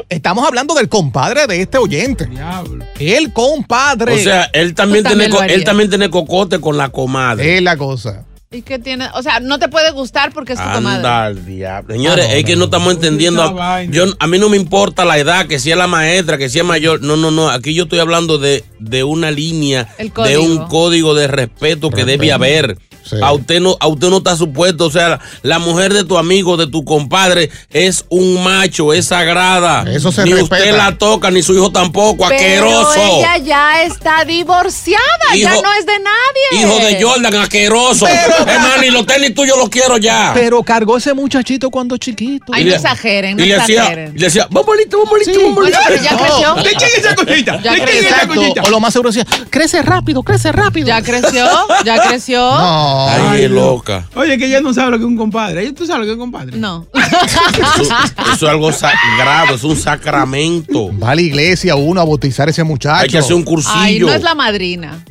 estamos 0.08 0.46
hablando 0.46 0.74
del 0.74 0.88
compadre 0.88 1.46
de 1.46 1.60
este 1.62 1.78
oyente. 1.78 2.26
Diablo. 2.26 2.84
El 2.98 3.32
compadre. 3.32 4.14
O 4.14 4.18
sea, 4.18 4.50
él 4.52 4.74
también, 4.74 5.04
Tú 5.04 5.10
tiene, 5.10 5.28
también 5.28 5.50
él 5.50 5.64
también 5.64 5.88
tiene 5.88 6.10
cocote 6.10 6.60
con 6.60 6.76
la 6.76 6.88
comadre. 6.90 7.56
es 7.56 7.62
la 7.62 7.76
cosa. 7.76 8.24
¿Y 8.54 8.62
qué 8.62 8.78
tiene? 8.78 9.08
O 9.14 9.22
sea, 9.22 9.40
no 9.40 9.58
te 9.58 9.68
puede 9.68 9.90
gustar 9.90 10.32
porque 10.32 10.52
es 10.52 10.58
tu 10.58 10.70
comadre. 10.70 10.98
Anda 10.98 11.24
al 11.24 11.44
diablo. 11.44 11.92
Señores, 11.94 12.26
Ah, 12.26 12.32
no, 12.32 12.34
es 12.36 12.44
que 12.44 12.52
no, 12.52 12.58
no, 12.60 12.64
estamos 12.66 12.94
entendiendo. 12.94 13.56
Yo, 13.90 14.04
a 14.18 14.26
mí 14.26 14.38
no 14.38 14.48
me 14.48 14.56
importa 14.56 15.04
la 15.04 15.18
edad, 15.18 15.46
que 15.46 15.58
si 15.58 15.70
es 15.72 15.76
la 15.76 15.86
maestra, 15.88 16.38
que 16.38 16.48
si 16.48 16.60
es 16.60 16.64
mayor. 16.64 17.02
No, 17.02 17.16
no, 17.16 17.30
no. 17.30 17.50
Aquí 17.50 17.74
yo 17.74 17.84
estoy 17.84 17.98
hablando 17.98 18.38
de, 18.38 18.64
de 18.78 19.02
una 19.02 19.30
línea, 19.30 19.88
de 19.98 20.38
un 20.38 20.66
código 20.68 21.14
de 21.14 21.26
respeto 21.26 21.90
que 21.90 22.04
debe 22.04 22.32
haber. 22.32 22.78
Sí. 23.14 23.22
A 23.22 23.32
usted 23.32 23.60
no, 23.60 23.76
a 23.80 23.86
usted 23.88 24.08
no 24.10 24.18
está 24.18 24.36
supuesto. 24.36 24.86
O 24.86 24.90
sea, 24.90 25.20
la, 25.42 25.58
mujer 25.58 25.92
de 25.92 26.04
tu 26.04 26.18
amigo, 26.18 26.56
de 26.56 26.66
tu 26.66 26.84
compadre, 26.84 27.50
es 27.70 28.04
un 28.08 28.42
macho, 28.44 28.92
es 28.92 29.06
sagrada. 29.06 29.84
Eso 29.90 30.12
se 30.12 30.24
Ni 30.24 30.32
respeta. 30.32 30.56
usted 30.56 30.76
la 30.76 30.96
toca, 30.98 31.30
ni 31.30 31.42
su 31.42 31.54
hijo 31.54 31.70
tampoco. 31.70 32.26
Pero 32.28 32.80
Asqueroso. 32.80 33.18
ella 33.20 33.36
ya 33.38 33.82
está 33.82 34.24
divorciada, 34.24 35.02
ya 35.36 35.52
Hijo- 35.54 35.62
no 35.62 35.72
es 35.74 35.86
de 35.86 35.92
nadie. 35.98 36.60
Hijo 36.62 36.78
de 36.78 37.02
Jordan, 37.02 37.34
asqueroso. 37.36 38.06
Hermano, 38.06 38.84
y 38.84 38.90
los 38.90 39.06
tenis 39.06 39.34
tuyos 39.34 39.56
los 39.58 39.68
quiero 39.68 39.96
ya. 39.98 40.32
Pero 40.34 40.62
cargó 40.62 40.96
ese 40.96 41.14
muchachito 41.14 41.70
cuando 41.70 41.96
chiquito. 41.96 42.52
Ay, 42.52 42.62
Y 42.62 42.64
no 42.64 42.70
le- 42.70 42.76
exageren, 42.76 43.36
no 43.36 43.44
y 43.44 43.48
le 43.48 43.54
decía, 43.58 43.80
exageren. 43.82 44.12
y 44.14 44.18
le 44.18 44.24
decía, 44.26 44.46
bombolito, 44.50 44.98
bombolito, 44.98 45.40
bombolito. 45.40 45.78
Bueno, 45.84 45.88
pero 45.88 46.02
ya 46.02 46.16
creció. 46.16 46.54
¿De 46.54 46.70
quién 46.76 46.90
es 46.90 46.98
esa 46.98 47.14
cosita? 47.14 47.60
Ya 47.62 47.72
¿De 47.72 47.76
quién 47.78 47.88
es 47.88 47.90
creció. 47.90 48.00
esa 48.08 48.08
Exacto. 48.16 48.34
cosita? 48.34 48.62
O 48.62 48.70
lo 48.70 48.80
más 48.80 48.92
seguro 48.92 49.10
decía, 49.10 49.26
crece 49.50 49.82
rápido, 49.82 50.22
crece 50.22 50.52
rápido. 50.52 50.86
Ya 50.88 51.02
creció, 51.02 51.46
ya 51.84 52.02
creció. 52.08 52.38
No. 52.40 53.03
Ay, 53.08 53.48
loca. 53.48 54.08
Oye, 54.14 54.38
que 54.38 54.46
ella 54.46 54.60
no 54.60 54.72
sabe 54.74 54.92
lo 54.92 54.98
que 54.98 55.04
es 55.04 55.08
un 55.08 55.16
compadre. 55.16 55.72
¿Tú 55.72 55.86
sabes 55.86 56.00
lo 56.00 56.04
que 56.04 56.10
es 56.10 56.14
un 56.14 56.20
compadre? 56.20 56.56
No. 56.56 56.86
Eso, 56.94 57.82
eso 57.82 58.32
es 58.32 58.42
algo 58.42 58.72
sagrado, 58.72 59.54
es 59.54 59.64
un 59.64 59.76
sacramento. 59.76 60.90
Va 60.98 61.10
a 61.12 61.14
la 61.14 61.22
iglesia 61.22 61.76
uno 61.76 62.00
a 62.00 62.04
bautizar 62.04 62.48
a 62.48 62.50
ese 62.50 62.64
muchacho. 62.64 63.02
Hay 63.02 63.08
que 63.08 63.18
hacer 63.18 63.34
un 63.34 63.42
cursillo. 63.42 63.74
Ay, 63.76 63.98
no 64.00 64.12
es 64.12 64.22
la 64.22 64.34
madrina. 64.34 65.04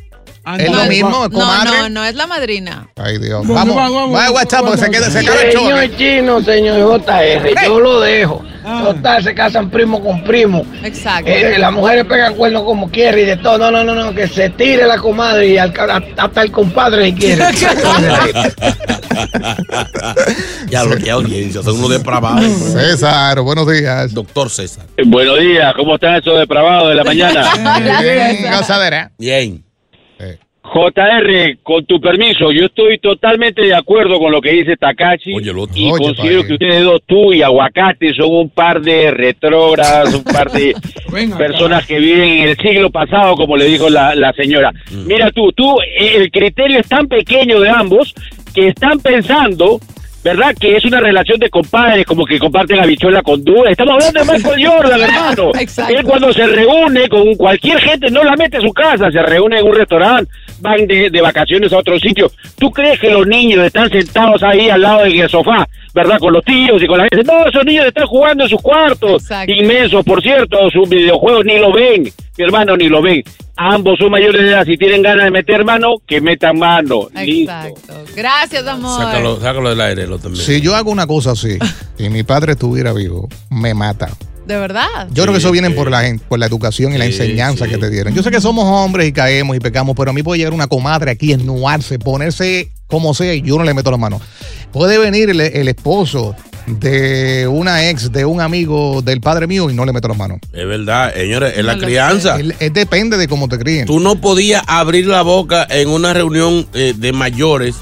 Es 0.58 0.70
lo 0.70 0.76
No, 0.76 0.84
mismo, 0.86 1.10
No, 1.10 1.30
comadre. 1.30 1.70
no, 1.78 1.88
no 1.88 2.04
es 2.04 2.14
la 2.14 2.26
madrina. 2.26 2.88
Ay, 2.96 3.18
Dios. 3.18 3.46
Vamos, 3.46 3.54
Vamos, 3.56 3.76
vamos, 3.76 3.94
vamos. 3.94 4.12
vamos, 4.18 4.34
WhatsApp, 4.34 4.64
porque 4.66 4.78
se 4.78 4.90
queda, 4.90 5.10
se 5.10 5.18
acaba 5.20 5.40
el 5.40 5.52
show. 5.52 5.64
Señor 5.68 5.96
Chino, 5.96 6.42
señor 6.42 7.02
JR, 7.06 7.54
yo 7.64 7.80
lo 7.80 8.00
dejo. 8.00 8.44
Total, 8.62 9.22
se 9.22 9.34
casan 9.34 9.70
primo 9.70 10.02
con 10.02 10.22
primo. 10.24 10.64
Exacto. 10.82 11.30
Eh, 11.30 11.56
las 11.58 11.72
mujeres 11.72 12.04
pegan 12.06 12.34
cuernos 12.34 12.64
como 12.64 12.90
quieren 12.90 13.20
y 13.20 13.24
de 13.24 13.36
todo. 13.38 13.58
No, 13.58 13.70
no, 13.70 13.84
no, 13.84 13.94
no, 13.94 14.14
que 14.14 14.26
se 14.28 14.50
tire 14.50 14.86
la 14.86 14.98
comadre 14.98 15.48
y 15.48 15.58
al- 15.58 15.72
hasta 16.16 16.42
el 16.42 16.50
compadre 16.50 17.06
si 17.06 17.14
quiere. 17.14 17.44
ya 20.68 20.84
lo 20.84 20.96
que 20.96 21.10
audiencia, 21.10 21.62
son 21.62 21.76
unos 21.78 21.90
depravados. 21.90 22.44
César, 22.46 23.40
buenos 23.40 23.66
días. 23.70 24.12
Doctor 24.12 24.50
César. 24.50 24.84
Buenos 25.06 25.38
días, 25.40 25.72
¿cómo 25.74 25.94
están 25.94 26.16
esos 26.16 26.38
depravados 26.38 26.88
de 26.90 26.94
la 26.96 27.04
mañana? 27.04 27.80
Bien, 28.00 28.52
gozadera. 28.56 29.10
Bien. 29.18 29.63
JR, 30.72 31.58
con 31.62 31.84
tu 31.84 32.00
permiso, 32.00 32.50
yo 32.50 32.66
estoy 32.66 32.98
totalmente 32.98 33.62
de 33.62 33.74
acuerdo 33.74 34.18
con 34.18 34.32
lo 34.32 34.40
que 34.40 34.50
dice 34.52 34.76
Takashi 34.76 35.32
y 35.32 35.34
Oye, 35.92 36.04
considero 36.04 36.46
que 36.46 36.54
ustedes 36.54 36.82
dos, 36.82 37.02
tú 37.06 37.32
y 37.34 37.42
Aguacate, 37.42 38.14
son 38.14 38.34
un 38.34 38.50
par 38.50 38.80
de 38.80 39.10
retrógradas, 39.10 40.14
un 40.14 40.24
par 40.24 40.50
de 40.50 40.74
personas 41.38 41.86
que 41.86 41.98
viven 41.98 42.28
en 42.28 42.48
el 42.48 42.56
siglo 42.56 42.90
pasado, 42.90 43.36
como 43.36 43.56
le 43.56 43.66
dijo 43.66 43.90
la, 43.90 44.14
la 44.14 44.32
señora. 44.32 44.72
Mira 44.90 45.30
tú, 45.32 45.52
tú, 45.52 45.76
el 45.98 46.30
criterio 46.30 46.80
es 46.80 46.88
tan 46.88 47.08
pequeño 47.08 47.60
de 47.60 47.68
ambos 47.68 48.14
que 48.54 48.68
están 48.68 49.00
pensando... 49.00 49.80
¿Verdad? 50.24 50.54
Que 50.58 50.74
es 50.74 50.84
una 50.86 51.00
relación 51.00 51.38
de 51.38 51.50
compadres, 51.50 52.06
como 52.06 52.24
que 52.24 52.38
comparten 52.38 52.80
habichuela 52.80 53.22
con 53.22 53.44
duda. 53.44 53.68
Estamos 53.70 53.94
hablando 53.94 54.20
de 54.20 54.38
Michael 54.38 54.66
Jordan, 54.66 55.00
hermano. 55.02 55.50
Exacto. 55.60 55.94
Él 55.94 56.02
cuando 56.02 56.32
se 56.32 56.46
reúne 56.46 57.08
con 57.10 57.34
cualquier 57.34 57.78
gente, 57.78 58.10
no 58.10 58.24
la 58.24 58.34
mete 58.34 58.56
a 58.56 58.60
su 58.62 58.72
casa, 58.72 59.10
se 59.10 59.20
reúne 59.20 59.58
en 59.58 59.66
un 59.66 59.74
restaurante, 59.74 60.32
van 60.60 60.86
de, 60.86 61.10
de 61.10 61.20
vacaciones 61.20 61.70
a 61.74 61.76
otro 61.76 61.98
sitio. 61.98 62.32
¿Tú 62.58 62.70
crees 62.70 62.98
que 62.98 63.10
los 63.10 63.26
niños 63.26 63.66
están 63.66 63.90
sentados 63.90 64.42
ahí 64.42 64.70
al 64.70 64.80
lado 64.80 65.04
del 65.04 65.28
sofá, 65.28 65.68
verdad? 65.94 66.18
Con 66.18 66.32
los 66.32 66.42
tíos 66.42 66.82
y 66.82 66.86
con 66.86 66.96
la 66.96 67.04
gente. 67.04 67.22
No, 67.22 67.46
esos 67.46 67.64
niños 67.66 67.86
están 67.86 68.06
jugando 68.06 68.44
en 68.44 68.50
sus 68.50 68.62
cuartos, 68.62 69.28
inmensos, 69.46 70.02
por 70.06 70.22
cierto, 70.22 70.70
sus 70.70 70.88
videojuegos 70.88 71.44
ni 71.44 71.58
lo 71.58 71.70
ven, 71.70 72.04
mi 72.04 72.44
hermano, 72.44 72.78
ni 72.78 72.88
lo 72.88 73.02
ven. 73.02 73.22
Ambos 73.56 73.98
son 73.98 74.10
mayores 74.10 74.42
de 74.42 74.48
edad, 74.48 74.64
si 74.64 74.76
tienen 74.76 75.02
ganas 75.02 75.24
de 75.26 75.30
meter 75.30 75.64
mano, 75.64 75.96
que 76.06 76.20
metan 76.20 76.58
mano. 76.58 77.08
Listo. 77.14 77.52
Gracias, 78.16 78.66
amor. 78.66 79.00
Sácalo, 79.00 79.40
sácalo 79.40 79.68
del 79.70 79.80
aire, 79.80 80.06
lo 80.08 80.18
también. 80.18 80.44
Si 80.44 80.60
yo 80.60 80.74
hago 80.74 80.90
una 80.90 81.06
cosa 81.06 81.32
así 81.32 81.58
y 81.98 82.08
mi 82.08 82.24
padre 82.24 82.52
estuviera 82.52 82.92
vivo, 82.92 83.28
me 83.50 83.72
mata. 83.72 84.10
De 84.44 84.58
verdad. 84.58 85.08
Yo 85.12 85.22
creo 85.22 85.32
que 85.32 85.38
eso 85.38 85.52
viene 85.52 85.70
por 85.70 85.90
la, 85.90 86.02
por 86.28 86.38
la 86.38 86.46
educación 86.46 86.92
y 86.92 86.98
la 86.98 87.06
enseñanza 87.06 87.66
que 87.66 87.78
te 87.78 87.88
dieron. 87.88 88.12
Yo 88.12 88.22
sé 88.22 88.30
que 88.30 88.40
somos 88.40 88.64
hombres 88.66 89.08
y 89.08 89.12
caemos 89.12 89.56
y 89.56 89.60
pecamos, 89.60 89.94
pero 89.96 90.10
a 90.10 90.12
mí 90.12 90.22
puede 90.22 90.38
llegar 90.38 90.52
una 90.52 90.66
comadre 90.66 91.12
aquí, 91.12 91.32
ennuarse, 91.32 91.98
ponerse 91.98 92.70
como 92.88 93.14
sea 93.14 93.34
y 93.34 93.40
yo 93.40 93.56
no 93.56 93.64
le 93.64 93.72
meto 93.72 93.90
la 93.90 93.96
mano. 93.96 94.20
Puede 94.72 94.98
venir 94.98 95.30
el, 95.30 95.40
el 95.40 95.68
esposo 95.68 96.34
de 96.66 97.46
una 97.48 97.88
ex, 97.90 98.10
de 98.12 98.24
un 98.24 98.40
amigo 98.40 99.02
del 99.02 99.20
padre 99.20 99.46
mío 99.46 99.70
y 99.70 99.74
no 99.74 99.84
le 99.84 99.92
meto 99.92 100.08
la 100.08 100.14
mano. 100.14 100.38
Es 100.52 100.66
verdad, 100.66 101.12
señores, 101.14 101.54
es 101.56 101.64
la 101.64 101.76
crianza. 101.78 102.36
El- 102.38 102.54
depende 102.72 103.16
de 103.16 103.28
cómo 103.28 103.48
te 103.48 103.58
críen. 103.58 103.86
Tú 103.86 104.00
no 104.00 104.16
podías 104.20 104.62
abrir 104.66 105.06
la 105.06 105.22
boca 105.22 105.66
en 105.70 105.88
una 105.88 106.12
reunión 106.12 106.66
eh, 106.74 106.94
de 106.96 107.12
mayores 107.12 107.76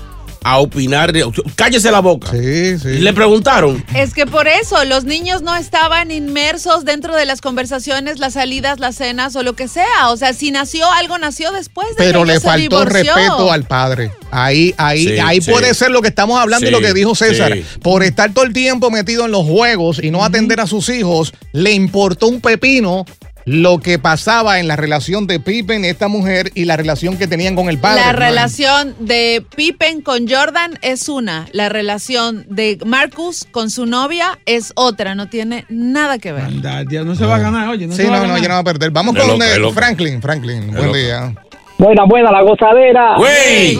a 0.45 0.59
opinar. 0.59 1.13
de- 1.13 1.25
cállese 1.57 1.91
la 1.91 2.01
boca. 2.01 2.31
Sí, 2.31 2.79
sí. 2.79 2.89
Y 2.89 2.99
le 2.99 3.13
preguntaron. 3.13 3.85
Es 3.95 4.15
que 4.15 4.27
por 4.27 4.49
eso 4.49 4.85
los 4.85 5.05
niños 5.05 5.43
no 5.43 5.55
estaban 5.57 6.11
inmersos 6.11 6.85
dentro 6.85 7.15
de 7.17 7.27
las 7.27 7.41
conversaciones, 7.41 8.19
las 8.19 8.35
salidas, 8.35 8.81
las 8.81 8.97
cenas 8.97 9.35
o 9.37 9.43
lo 9.43 9.55
que 9.55 9.69
sea. 9.69 10.09
O 10.11 10.17
sea, 10.17 10.33
si 10.33 10.51
nació 10.51 10.91
algo, 10.93 11.19
nació 11.19 11.51
después 11.53 11.89
de 11.91 11.95
Pero 11.97 12.21
que 12.21 12.27
le 12.29 12.35
se 12.35 12.47
faltó 12.47 12.85
respeto 12.85 13.53
al 13.53 13.65
padre. 13.65 14.11
Ahí, 14.31 14.75
ahí, 14.79 15.05
Sí, 15.09 15.19
ahí 15.19 15.41
sí. 15.41 15.51
puede 15.51 15.75
ser 15.75 15.91
lo 15.91 16.01
que 16.03 16.09
estamos 16.09 16.39
hablando 16.41 16.67
y 16.67 16.71
lo 16.71 16.81
que 16.81 16.93
dijo 16.95 17.15
César. 17.15 17.53
sí. 17.53 17.65
Por 17.83 18.03
estar 18.03 18.33
todo 18.33 18.45
el 18.45 18.53
tiempo 18.53 18.91
metido 18.91 19.25
en 19.27 19.31
los 19.33 19.45
juegos 19.47 20.01
y 20.03 20.11
no 20.11 20.25
atender 20.25 20.61
a 20.61 20.67
sus 20.67 20.89
hijos, 20.89 21.33
le 21.53 21.73
importó 21.73 22.29
un 22.29 22.41
pepino 22.41 23.05
lo 23.45 23.79
que 23.79 23.99
pasaba 23.99 24.61
en 24.61 24.69
la 24.69 24.77
relación 24.77 25.27
de 25.27 25.41
Pippen, 25.41 25.85
esta 25.85 26.09
mujer, 26.09 26.51
y 26.55 26.65
la 26.65 26.77
relación 26.77 27.19
que 27.19 27.27
tenían 27.27 27.55
con 27.55 27.69
el 27.69 27.79
padre. 27.79 28.03
La 28.05 28.13
relación 28.13 28.95
de 29.01 29.45
Pippen 29.55 30.01
con 30.01 30.29
Jordan 30.29 30.79
es 30.83 31.09
una, 31.09 31.47
la 31.53 31.69
relación 31.69 32.45
de 32.49 32.79
Marcus 32.85 33.47
con 33.51 33.71
su 33.71 33.87
novia 33.87 34.39
es 34.47 34.73
otra, 34.77 35.15
no 35.15 35.29
tiene 35.29 35.65
nada 35.69 36.19
que 36.19 36.33
ver. 36.33 36.45
Anda, 36.45 36.85
tía, 36.85 37.03
no 37.03 37.15
se 37.15 37.27
va 37.27 37.37
a 37.37 37.39
ganar, 37.41 37.69
oye. 37.69 37.87
No 37.87 37.95
Sí, 37.95 38.03
se 38.03 38.09
va 38.09 38.19
a 38.19 38.27
no, 38.27 38.29
no, 38.29 38.39
ya 38.39 38.49
no 38.49 38.55
va 38.55 38.61
a 38.61 38.65
perder. 38.65 38.91
Vamos 38.91 39.17
con 39.17 39.27
loca, 39.27 39.47
eh, 39.47 39.53
es 39.53 39.59
loca. 39.59 39.75
Franklin. 39.75 40.21
Franklin, 40.21 40.73
buen 40.73 40.93
día. 40.93 41.35
Buena, 41.79 42.05
buena, 42.05 42.31
la 42.31 42.43
gozadera. 42.43 43.17
¡Güey! 43.17 43.79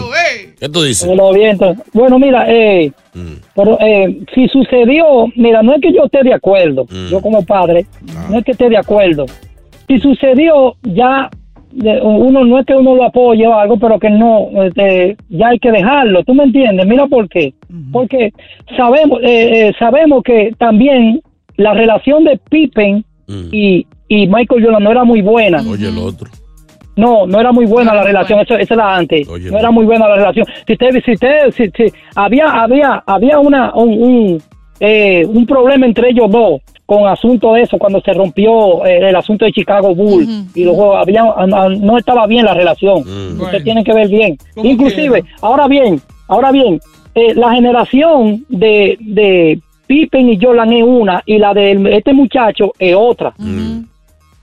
¿Qué 0.59 0.67
tú 0.67 0.83
dices? 0.83 1.07
Bueno, 1.93 2.19
mira, 2.19 2.45
eh, 2.49 2.91
pero, 3.55 3.77
eh, 3.79 4.19
si 4.33 4.47
sucedió, 4.49 5.27
mira, 5.35 5.61
no 5.61 5.75
es 5.75 5.81
que 5.81 5.93
yo 5.93 6.05
esté 6.05 6.23
de 6.23 6.33
acuerdo, 6.33 6.85
yo 7.09 7.21
como 7.21 7.45
padre, 7.45 7.85
no 8.29 8.39
es 8.39 8.45
que 8.45 8.51
esté 8.51 8.69
de 8.69 8.77
acuerdo. 8.77 9.25
Si 9.87 9.99
sucedió, 9.99 10.75
ya 10.83 11.29
de- 11.71 11.99
uno 12.01 12.43
no 12.45 12.59
es 12.59 12.65
que 12.65 12.75
uno 12.75 12.95
lo 12.95 13.03
apoye 13.05 13.47
o 13.47 13.53
algo, 13.55 13.77
pero 13.77 13.99
que 13.99 14.09
no, 14.09 14.47
este, 14.63 15.17
ya 15.29 15.47
hay 15.49 15.59
que 15.59 15.71
dejarlo. 15.71 16.23
¿Tú 16.23 16.33
me 16.33 16.43
entiendes? 16.43 16.85
Mira 16.85 17.07
por 17.07 17.27
qué. 17.29 17.53
Porque 17.91 18.31
sabemos, 18.77 19.19
eh, 19.23 19.67
eh, 19.69 19.73
sabemos 19.79 20.23
que 20.23 20.51
también 20.57 21.21
la 21.57 21.73
relación 21.73 22.23
de 22.23 22.39
Pippen 22.49 23.03
y, 23.51 23.85
y 24.07 24.27
Michael 24.27 24.63
Jordan 24.63 24.83
no 24.83 24.91
era 24.91 25.03
muy 25.03 25.21
buena. 25.21 25.61
Oye, 25.67 25.87
el 25.89 25.97
otro. 25.97 26.29
No, 26.95 27.25
no 27.25 27.39
era 27.39 27.51
muy 27.51 27.65
buena 27.65 27.91
la 27.95 28.03
relación, 28.03 28.39
eso, 28.41 28.55
esa 28.55 28.75
era 28.75 28.95
antes. 28.95 29.27
Oye, 29.27 29.49
no 29.49 29.57
era 29.57 29.71
muy 29.71 29.83
buena 29.85 30.07
la 30.07 30.15
relación. 30.15 30.45
Si 30.67 30.73
usted, 30.73 30.89
si 31.03 31.11
usted, 31.13 31.49
si, 31.51 31.63
si- 31.71 31.91
había, 32.15 32.45
había, 32.45 33.01
había 33.07 33.39
una, 33.39 33.73
un, 33.73 33.89
un, 34.03 34.41
eh, 34.79 35.25
un 35.25 35.45
problema 35.47 35.87
entre 35.87 36.09
ellos 36.11 36.29
dos 36.29 36.61
con 36.97 37.07
asunto 37.07 37.53
de 37.53 37.61
eso 37.63 37.77
cuando 37.77 38.01
se 38.01 38.13
rompió 38.13 38.85
eh, 38.85 39.09
el 39.09 39.15
asunto 39.15 39.45
de 39.45 39.51
Chicago 39.51 39.93
Bulls 39.95 40.27
y 40.55 40.63
luego 40.63 40.95
había, 40.97 41.23
no, 41.23 41.69
no 41.69 41.97
estaba 41.97 42.27
bien 42.27 42.45
la 42.45 42.53
relación. 42.53 42.99
Usted 42.99 43.37
Bueno. 43.37 43.63
tiene 43.63 43.83
que 43.83 43.93
ver 43.93 44.07
bien. 44.07 44.37
Inclusive, 44.55 45.23
ahora 45.41 45.67
bien, 45.67 46.01
ahora 46.27 46.51
bien, 46.51 46.79
eh, 47.15 47.33
la 47.35 47.53
generación 47.53 48.45
de, 48.49 48.97
de 48.99 49.59
Pippen 49.87 50.29
y 50.29 50.39
Jordan 50.41 50.73
es 50.73 50.83
una 50.83 51.21
y 51.25 51.37
la 51.37 51.53
de 51.53 51.95
este 51.95 52.13
muchacho 52.13 52.73
es 52.79 52.95
otra. 52.97 53.33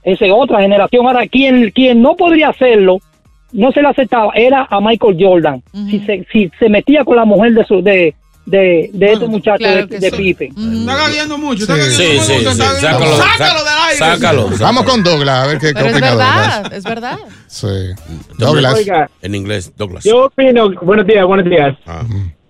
Esa 0.03 0.25
es 0.27 0.33
otra 0.35 0.61
generación. 0.61 1.07
Ahora, 1.07 1.27
quien, 1.27 1.71
quien 1.73 2.01
no 2.01 2.17
podría 2.17 2.49
hacerlo, 2.49 2.99
no 3.53 3.73
se 3.73 3.83
le 3.83 3.89
aceptaba, 3.89 4.33
era 4.35 4.67
a 4.71 4.81
Michael 4.81 5.17
Jordan. 5.19 5.63
si, 5.91 5.99
se, 6.01 6.25
si 6.33 6.51
se 6.59 6.69
metía 6.69 7.05
con 7.05 7.17
la 7.17 7.25
mujer 7.25 7.53
de 7.53 7.65
su 7.65 7.83
de, 7.83 8.15
de, 8.51 8.91
de 8.93 9.13
este 9.13 9.27
muchacho 9.27 9.59
claro 9.59 9.87
de, 9.87 9.99
de 9.99 10.11
sí. 10.11 10.17
Pippen. 10.17 10.81
Está 10.81 10.97
gagueando 10.97 11.39
mucho, 11.39 11.63
está 11.63 11.77
Sí. 11.77 11.91
Sí, 11.91 12.03
mucho. 12.13 12.25
sí, 12.25 12.33
está 12.49 12.75
sí, 12.75 12.81
sácalo, 12.81 13.17
Sácalo 13.17 13.59
del 13.65 13.79
aire. 13.89 13.97
Sácalo. 13.99 14.51
Vamos 14.59 14.83
con 14.85 15.03
Douglas, 15.03 15.45
a 15.45 15.47
ver 15.47 15.59
qué, 15.59 15.73
qué 15.73 15.81
es 15.81 15.93
opina 15.93 16.09
Douglas. 16.11 16.63
verdad, 16.63 16.73
es 16.75 16.85
verdad. 16.85 17.19
Sí. 17.47 17.67
Douglas. 18.39 18.75
Oiga, 18.75 19.11
En 19.23 19.35
inglés, 19.35 19.73
Douglas. 19.77 20.05
yo 20.05 20.27
opino, 20.27 20.71
buenos 20.83 21.07
días, 21.07 21.25
buenos 21.27 21.47
días. 21.49 21.77
Ah. 21.87 22.03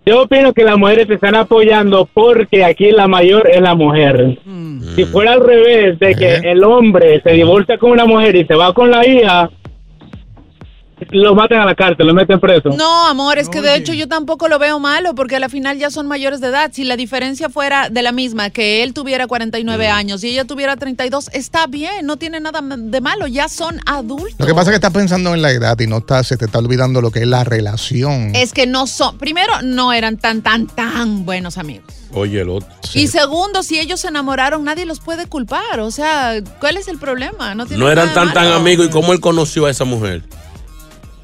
Yo 0.06 0.22
opino 0.22 0.52
que 0.54 0.64
las 0.64 0.76
mujeres 0.78 1.06
se 1.06 1.14
están 1.14 1.34
apoyando 1.34 2.08
porque 2.12 2.64
aquí 2.64 2.90
la 2.90 3.06
mayor 3.06 3.48
es 3.50 3.60
la 3.60 3.74
mujer. 3.74 4.38
Si 4.96 5.04
fuera 5.04 5.34
al 5.34 5.44
revés, 5.44 5.98
de 5.98 6.14
que 6.14 6.36
el 6.50 6.64
hombre 6.64 7.20
se 7.22 7.30
divorcia 7.32 7.76
con 7.78 7.90
una 7.92 8.06
mujer 8.06 8.34
y 8.34 8.44
se 8.46 8.54
va 8.54 8.72
con 8.72 8.90
la 8.90 9.06
hija, 9.06 9.50
lo 11.10 11.34
matan 11.34 11.60
a 11.60 11.66
la 11.66 11.74
cárcel, 11.74 12.06
lo 12.06 12.14
meten 12.14 12.40
preso. 12.40 12.70
No, 12.70 13.06
amor, 13.06 13.38
es 13.38 13.48
que 13.48 13.60
de 13.60 13.74
hecho 13.76 13.92
yo 13.92 14.08
tampoco 14.08 14.48
lo 14.48 14.58
veo 14.58 14.78
malo 14.78 15.14
porque 15.14 15.36
a 15.36 15.40
la 15.40 15.48
final 15.48 15.78
ya 15.78 15.90
son 15.90 16.06
mayores 16.06 16.40
de 16.40 16.48
edad. 16.48 16.70
Si 16.72 16.84
la 16.84 16.96
diferencia 16.96 17.48
fuera 17.48 17.88
de 17.88 18.02
la 18.02 18.12
misma, 18.12 18.50
que 18.50 18.82
él 18.82 18.94
tuviera 18.94 19.26
49 19.26 19.88
años 19.88 20.22
y 20.24 20.28
ella 20.28 20.44
tuviera 20.44 20.76
32, 20.76 21.30
está 21.32 21.66
bien, 21.66 22.06
no 22.06 22.16
tiene 22.16 22.40
nada 22.40 22.60
de 22.62 23.00
malo, 23.00 23.26
ya 23.26 23.48
son 23.48 23.80
adultos. 23.86 24.38
Lo 24.38 24.46
que 24.46 24.54
pasa 24.54 24.70
es 24.70 24.70
que 24.70 24.76
estás 24.76 24.92
pensando 24.92 25.34
en 25.34 25.42
la 25.42 25.50
edad 25.50 25.78
y 25.80 25.86
no 25.86 25.98
estás, 25.98 26.26
se 26.26 26.36
te 26.36 26.46
está 26.46 26.58
olvidando 26.58 27.00
lo 27.00 27.10
que 27.10 27.20
es 27.20 27.26
la 27.26 27.44
relación. 27.44 28.34
Es 28.34 28.52
que 28.52 28.66
no 28.66 28.86
son, 28.86 29.18
primero, 29.18 29.52
no 29.62 29.92
eran 29.92 30.16
tan, 30.18 30.42
tan, 30.42 30.66
tan 30.66 31.24
buenos 31.24 31.58
amigos. 31.58 32.00
Oye, 32.12 32.40
el 32.40 32.48
otro. 32.48 32.68
Y 32.94 33.06
segundo, 33.06 33.62
si 33.62 33.78
ellos 33.78 34.00
se 34.00 34.08
enamoraron, 34.08 34.64
nadie 34.64 34.84
los 34.84 35.00
puede 35.00 35.26
culpar. 35.26 35.80
O 35.80 35.90
sea, 35.90 36.34
¿cuál 36.58 36.76
es 36.76 36.88
el 36.88 36.98
problema? 36.98 37.54
No, 37.54 37.66
tiene 37.66 37.82
No 37.82 37.90
eran 37.90 38.12
tan 38.14 38.32
tan 38.32 38.48
amigos. 38.48 38.86
¿Y 38.86 38.90
cómo 38.90 39.12
él 39.12 39.20
conoció 39.20 39.66
a 39.66 39.70
esa 39.70 39.84
mujer? 39.84 40.22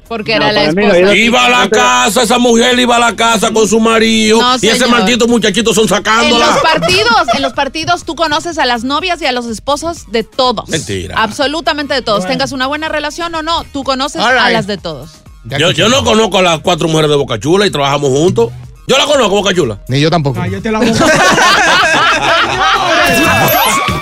Porque 0.07 0.33
era 0.33 0.51
la 0.51 0.63
esposa. 0.65 1.15
Iba 1.15 1.45
a 1.45 1.49
la 1.49 1.69
casa, 1.69 2.23
esa 2.23 2.37
mujer 2.37 2.79
iba 2.79 2.95
a 2.95 2.99
la 2.99 3.15
casa 3.15 3.51
con 3.51 3.67
su 3.67 3.79
marido. 3.79 4.41
No, 4.41 4.55
y 4.61 4.67
ese 4.67 4.87
maldito 4.87 5.27
muchachito 5.27 5.73
son 5.73 5.83
En 5.83 5.89
sacándola. 5.89 6.45
los 6.47 6.57
partidos, 6.61 7.35
en 7.35 7.41
los 7.41 7.53
partidos 7.53 8.03
tú 8.03 8.15
conoces 8.15 8.57
a 8.57 8.65
las 8.65 8.83
novias 8.83 9.21
y 9.21 9.25
a 9.25 9.31
los 9.31 9.45
esposos 9.47 10.11
de 10.11 10.23
todos. 10.23 10.69
Mentira. 10.69 11.15
Absolutamente 11.17 11.93
de 11.93 12.01
todos. 12.01 12.25
Tengas 12.25 12.51
una 12.51 12.67
buena 12.67 12.89
relación 12.89 13.33
o 13.35 13.41
no, 13.41 13.63
tú 13.71 13.83
conoces 13.83 14.21
All 14.21 14.37
a 14.37 14.49
las 14.49 14.67
de 14.67 14.77
todos. 14.77 15.09
Yo, 15.45 15.71
yo 15.71 15.87
no 15.89 16.03
conozco 16.03 16.39
a 16.39 16.41
las 16.41 16.59
cuatro 16.59 16.87
mujeres 16.87 17.09
de 17.09 17.15
Boca 17.15 17.39
Chula 17.39 17.65
y 17.65 17.71
trabajamos 17.71 18.09
juntos. 18.09 18.51
Yo 18.87 18.97
la 18.97 19.05
conozco, 19.05 19.29
Boca 19.35 19.53
Chula. 19.53 19.79
Ni 19.89 19.99
yo 19.99 20.09
tampoco. 20.09 20.39
Cállate 20.39 20.71
la 20.71 20.79
boca. 20.79 21.05